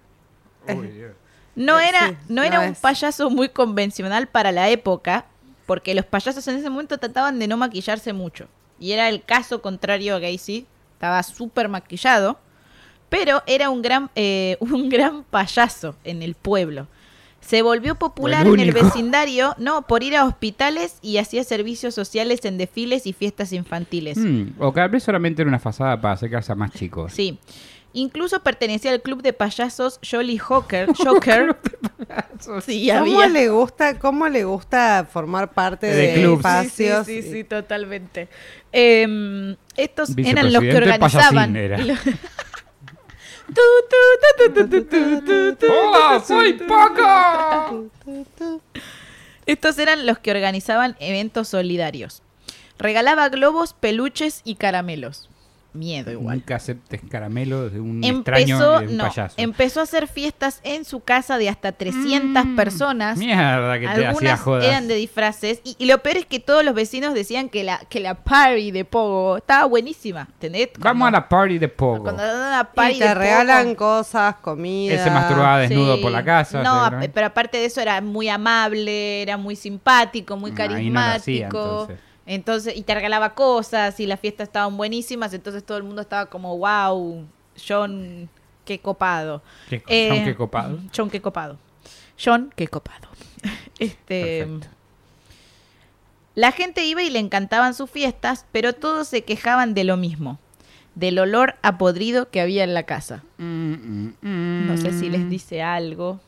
[0.68, 1.12] Uy, Dios.
[1.56, 2.80] No Eh, era, sí, no no era un es.
[2.80, 5.26] payaso muy convencional para la época,
[5.66, 8.48] porque los payasos en ese momento trataban de no maquillarse mucho.
[8.80, 12.40] Y era el caso contrario a Gacy, estaba súper maquillado,
[13.12, 16.88] pero era un gran, eh, un gran payaso en el pueblo.
[17.42, 21.94] Se volvió popular El en el vecindario, no, por ir a hospitales y hacía servicios
[21.94, 24.18] sociales en desfiles y fiestas infantiles.
[24.18, 27.12] Mm, o tal vez solamente era una fasada para acercarse a más chicos.
[27.14, 27.38] Sí.
[27.94, 30.88] Incluso pertenecía al club de payasos Jolly Joker.
[30.96, 31.58] Joker.
[32.66, 33.28] sí, ¿Cómo había.
[33.28, 36.38] le gusta, cómo le gusta formar parte De de, clubs.
[36.46, 37.06] espacios?
[37.06, 38.30] Sí, sí, sí, totalmente.
[38.72, 41.54] Em, estos eran los que organizaban.
[41.54, 41.78] payasín era.
[45.70, 47.90] ¡Hola, soy Paco!
[49.46, 52.22] Estos eran los que organizaban eventos solidarios.
[52.78, 55.31] Regalaba globos, peluches y caramelos.
[55.74, 56.38] Miedo igual.
[56.38, 59.36] Nunca aceptes caramelos de un extraño Empezó, y de un no, payaso.
[59.38, 63.18] empezó a hacer fiestas en su casa de hasta 300 Mm, personas.
[63.18, 64.66] Mierda, que te hacía jodas.
[64.66, 65.62] eran de disfraces.
[65.64, 68.72] Y, y lo peor es que todos los vecinos decían que la, que la party
[68.72, 70.28] de Pogo estaba buenísima.
[70.34, 70.70] ¿Entendés?
[70.78, 72.04] Vamos Como- a la party de Pogo.
[72.04, 73.76] Cuando dan una party Y te de regalan Pogo.
[74.00, 74.94] cosas, comida.
[74.96, 76.02] Él se masturbaba desnudo Sí.
[76.02, 76.62] por la casa.
[76.64, 81.00] No, pero aparte de eso era muy amable, era muy simpático, muy Ah, ahí no
[81.00, 81.82] lo hacía, carismático.
[81.82, 82.11] entonces.
[82.34, 86.28] Entonces, y te regalaba cosas y las fiestas estaban buenísimas, entonces todo el mundo estaba
[86.28, 87.26] como, wow,
[87.68, 88.30] John,
[88.66, 89.42] qué copado.
[89.70, 90.80] Qué, Eh, qué copado.
[90.96, 91.58] John, qué copado.
[92.24, 93.08] John, qué copado.
[93.80, 94.46] Este.
[94.46, 94.68] Perfecto.
[96.36, 100.40] La gente iba y le encantaban sus fiestas, pero todos se quejaban de lo mismo,
[100.96, 103.24] del olor a podrido que había en la casa.
[103.38, 106.22] Mm, No sé si les dice algo.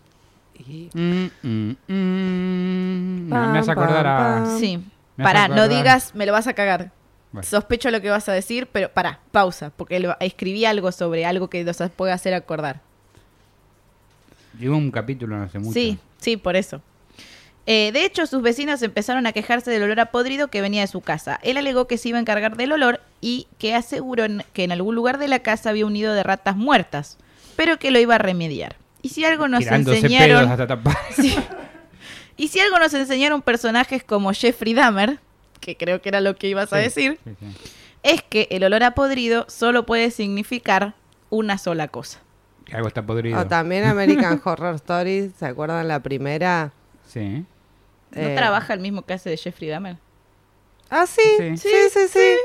[0.67, 0.89] Me
[3.29, 4.57] Pam, acordar a...
[4.59, 4.83] Sí.
[5.17, 6.91] Me Pará, no digas, me lo vas a cagar.
[7.31, 7.47] Bueno.
[7.47, 11.49] Sospecho lo que vas a decir, pero pará, pausa, porque lo- escribí algo sobre algo
[11.49, 12.81] que nos puede hacer acordar.
[14.59, 15.73] Llegó un capítulo no hace mucho.
[15.73, 16.81] Sí, sí, por eso.
[17.65, 20.87] Eh, de hecho, sus vecinos empezaron a quejarse del olor a podrido que venía de
[20.87, 21.39] su casa.
[21.43, 24.71] Él alegó que se iba a encargar del olor y que aseguró en- que en
[24.71, 27.17] algún lugar de la casa había un nido de ratas muertas,
[27.55, 28.75] pero que lo iba a remediar.
[29.01, 30.37] Y si algo nos Tirándose enseñaron...
[30.39, 30.97] pedos hasta tapar.
[31.15, 31.35] Sí.
[32.37, 35.19] Y si algo nos enseñaron personajes como Jeffrey Dahmer,
[35.59, 37.45] que creo que era lo que ibas a decir, sí, sí.
[38.03, 40.95] es que el olor a podrido solo puede significar
[41.29, 42.19] una sola cosa.
[42.65, 43.39] Que algo está podrido.
[43.39, 46.71] O también American Horror Stories, ¿se acuerdan la primera?
[47.07, 47.45] Sí.
[48.11, 49.97] ¿No Eh, trabaja el mismo que hace de Jeffrey Dahmer?
[50.89, 51.57] Ah, sí, Sí.
[51.57, 52.35] sí, sí, sí,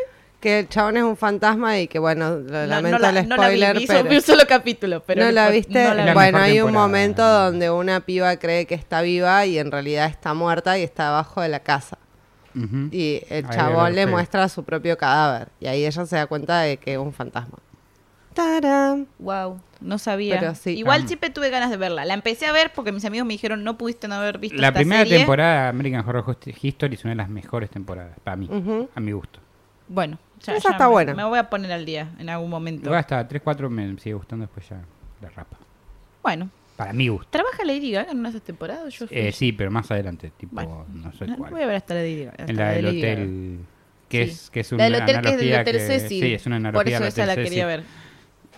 [0.40, 3.28] Que el chabón es un fantasma y que, bueno, lo No- lamento no la- el
[3.28, 4.08] no la vi, spoiler, pero...
[4.08, 5.82] vi un solo capítulo, pero ¿No la po- viste?
[5.84, 6.06] no la vi.
[6.06, 10.06] La bueno, hay un momento donde una piba cree que está viva y en realidad
[10.06, 11.98] está muerta y está abajo de la casa.
[12.90, 14.10] Y el Ahí chabón le feo.
[14.12, 15.48] muestra su propio cadáver.
[15.60, 17.58] Y ahí ella se da cuenta de que es un fantasma.
[18.34, 19.06] ¡Tarán!
[19.18, 20.38] Wow, no sabía.
[20.38, 20.70] Pero sí.
[20.70, 21.06] Igual Ah.
[21.08, 22.04] siempre tuve ganas de verla.
[22.04, 24.68] La empecé a ver porque mis amigos me dijeron no pudiste no haber visto La
[24.68, 25.18] esta primera serie".
[25.18, 28.48] temporada de American Horror History es una de las mejores temporadas, para mí,
[28.94, 29.40] a mi gusto.
[29.88, 31.14] Bueno, ya, Esa ya está me, buena.
[31.14, 32.94] Me voy a poner al día en algún momento.
[32.94, 34.80] Hasta 3, 4 me sigue gustando, después ya
[35.22, 35.56] la rapa.
[36.22, 37.26] Bueno, Para mi gusto.
[37.30, 38.92] ¿trabaja Lady Gaga en una de esas temporadas?
[38.94, 40.86] Yo Eh, sí, pero más adelante, tipo, Bueno.
[40.92, 41.50] no sé cuál.
[41.50, 42.30] Voy a ver hasta la Lady Gaga.
[42.38, 42.98] hasta En la del Gaga.
[42.98, 43.58] hotel,
[44.08, 44.30] que, Sí.
[44.32, 46.22] es, que es La una del hotel que es del Hotel que- Cecil.
[46.22, 47.84] Sí, es una Por analogía eso al esa la quería ver.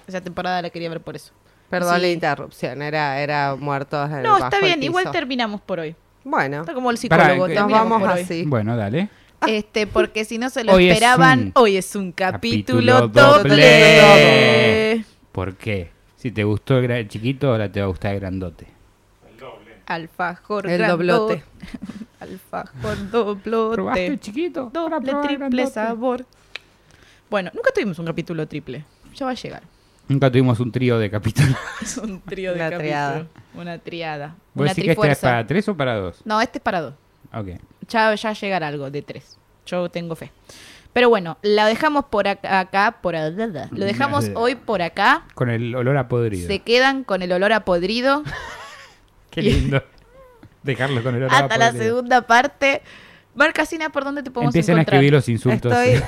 [0.07, 1.33] Esa temporada la quería ver por eso.
[1.69, 2.01] Perdón Sí.
[2.03, 5.13] la interrupción, era, era muertos en- No, bajo está el bien, igual piso.
[5.13, 5.95] terminamos por hoy.
[6.25, 8.45] Bueno, Está como el psicólogo, que- nos vamos por así.
[8.45, 9.09] Bueno, dale.
[9.47, 13.39] Este, porque si no se lo Hoy es esperaban, un hoy es un capítulo, capítulo
[13.39, 14.01] doble.
[14.01, 15.05] doble.
[15.33, 15.91] ¿Por qué?
[16.17, 18.67] Si te gustó el chiquito, ahora te va a gustar el grandote.
[19.87, 21.05] Alfajor El grandote.
[21.07, 21.45] doblote.
[22.21, 24.07] Alfajor ¿Probaste doblote.
[24.07, 24.71] el chiquito?
[24.73, 26.25] Doble, el triple sabor.
[27.29, 28.85] Bueno, nunca tuvimos un capítulo triple.
[29.17, 29.63] Ya va a llegar.
[30.07, 31.57] Nunca tuvimos un trío de capítulos.
[31.83, 32.81] Es un trío de Una capítulo.
[32.89, 33.27] triada.
[33.55, 34.37] Una triada.
[34.55, 36.21] ¿Vos Una decís que este es para tres o para dos?
[36.25, 36.95] No, este es para dos.
[37.33, 37.49] Ok.
[37.89, 39.39] Ya, ya llegará algo de tres.
[39.67, 40.33] Yo tengo fe.
[40.93, 45.25] Pero bueno, la dejamos por acá, acá, por a- lo dejamos hoy por acá.
[45.35, 46.47] Con el olor a podrido.
[46.49, 48.25] Se quedan con el olor a podrido
[49.31, 49.83] Qué lindo.
[50.63, 51.85] Dejarlo con el olor a hasta la podrido.
[51.97, 52.83] segunda parte.
[53.35, 54.97] Marcasina, ¿por dónde te podemos Empiecen a encontrar?
[54.97, 55.73] escribir los insultos.
[55.73, 56.03] estoy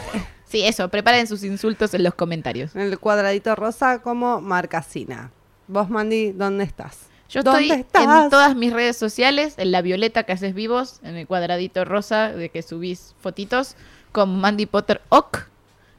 [0.45, 2.75] Sí, eso, preparen sus insultos en los comentarios.
[2.75, 5.31] en el cuadradito rosa como marcasina.
[5.69, 7.07] Vos, Mandy, ¿dónde estás?
[7.33, 8.25] Yo ¿Dónde estoy estás?
[8.25, 12.31] en todas mis redes sociales, en la violeta que haces vivos, en el cuadradito rosa
[12.31, 13.75] de que subís fotitos,
[14.13, 15.47] con Mandy Potter Ock,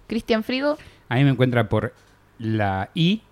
[0.06, 0.78] Cristian Frigo.
[1.10, 1.96] A mí me encuentra por
[2.38, 3.24] la I.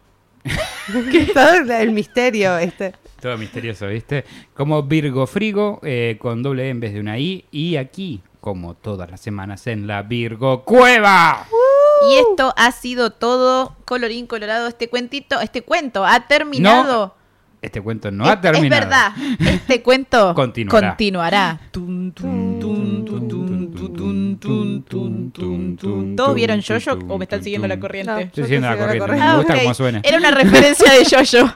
[1.36, 2.96] Todo el misterio este.
[3.22, 4.26] Todo misterioso, ¿viste?
[4.56, 7.46] Como Virgo Frigo, eh, con doble E en vez de una I.
[7.52, 11.46] Y aquí, como todas las semanas, en la Virgo Cueva.
[12.10, 17.21] Y esto ha sido todo, colorín colorado, este cuentito, este cuento ha terminado.
[17.62, 18.82] Este cuento no ha terminado.
[18.82, 20.88] Es verdad, este cuento continuará.
[20.90, 21.60] continuará.
[26.16, 28.12] ¿Todos vieron Jojo o me están siguiendo la corriente?
[28.12, 29.08] No, Estoy siguiendo la corriente.
[29.08, 30.02] me gusta cómo suena.
[30.04, 31.54] Era una referencia de Jojo.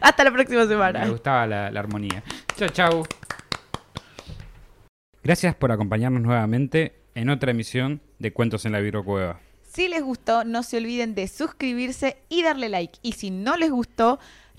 [0.00, 1.00] Hasta la próxima semana.
[1.00, 2.22] Me gustaba la, armonía.
[2.56, 3.02] Chao, chao.
[5.22, 9.40] Gracias por acompañarnos nuevamente en otra emisión de Cuentos en la Virocueva.
[9.62, 12.98] Si les gustó, no se olviden de suscribirse y darle like.
[13.02, 14.18] Y si no les gustó,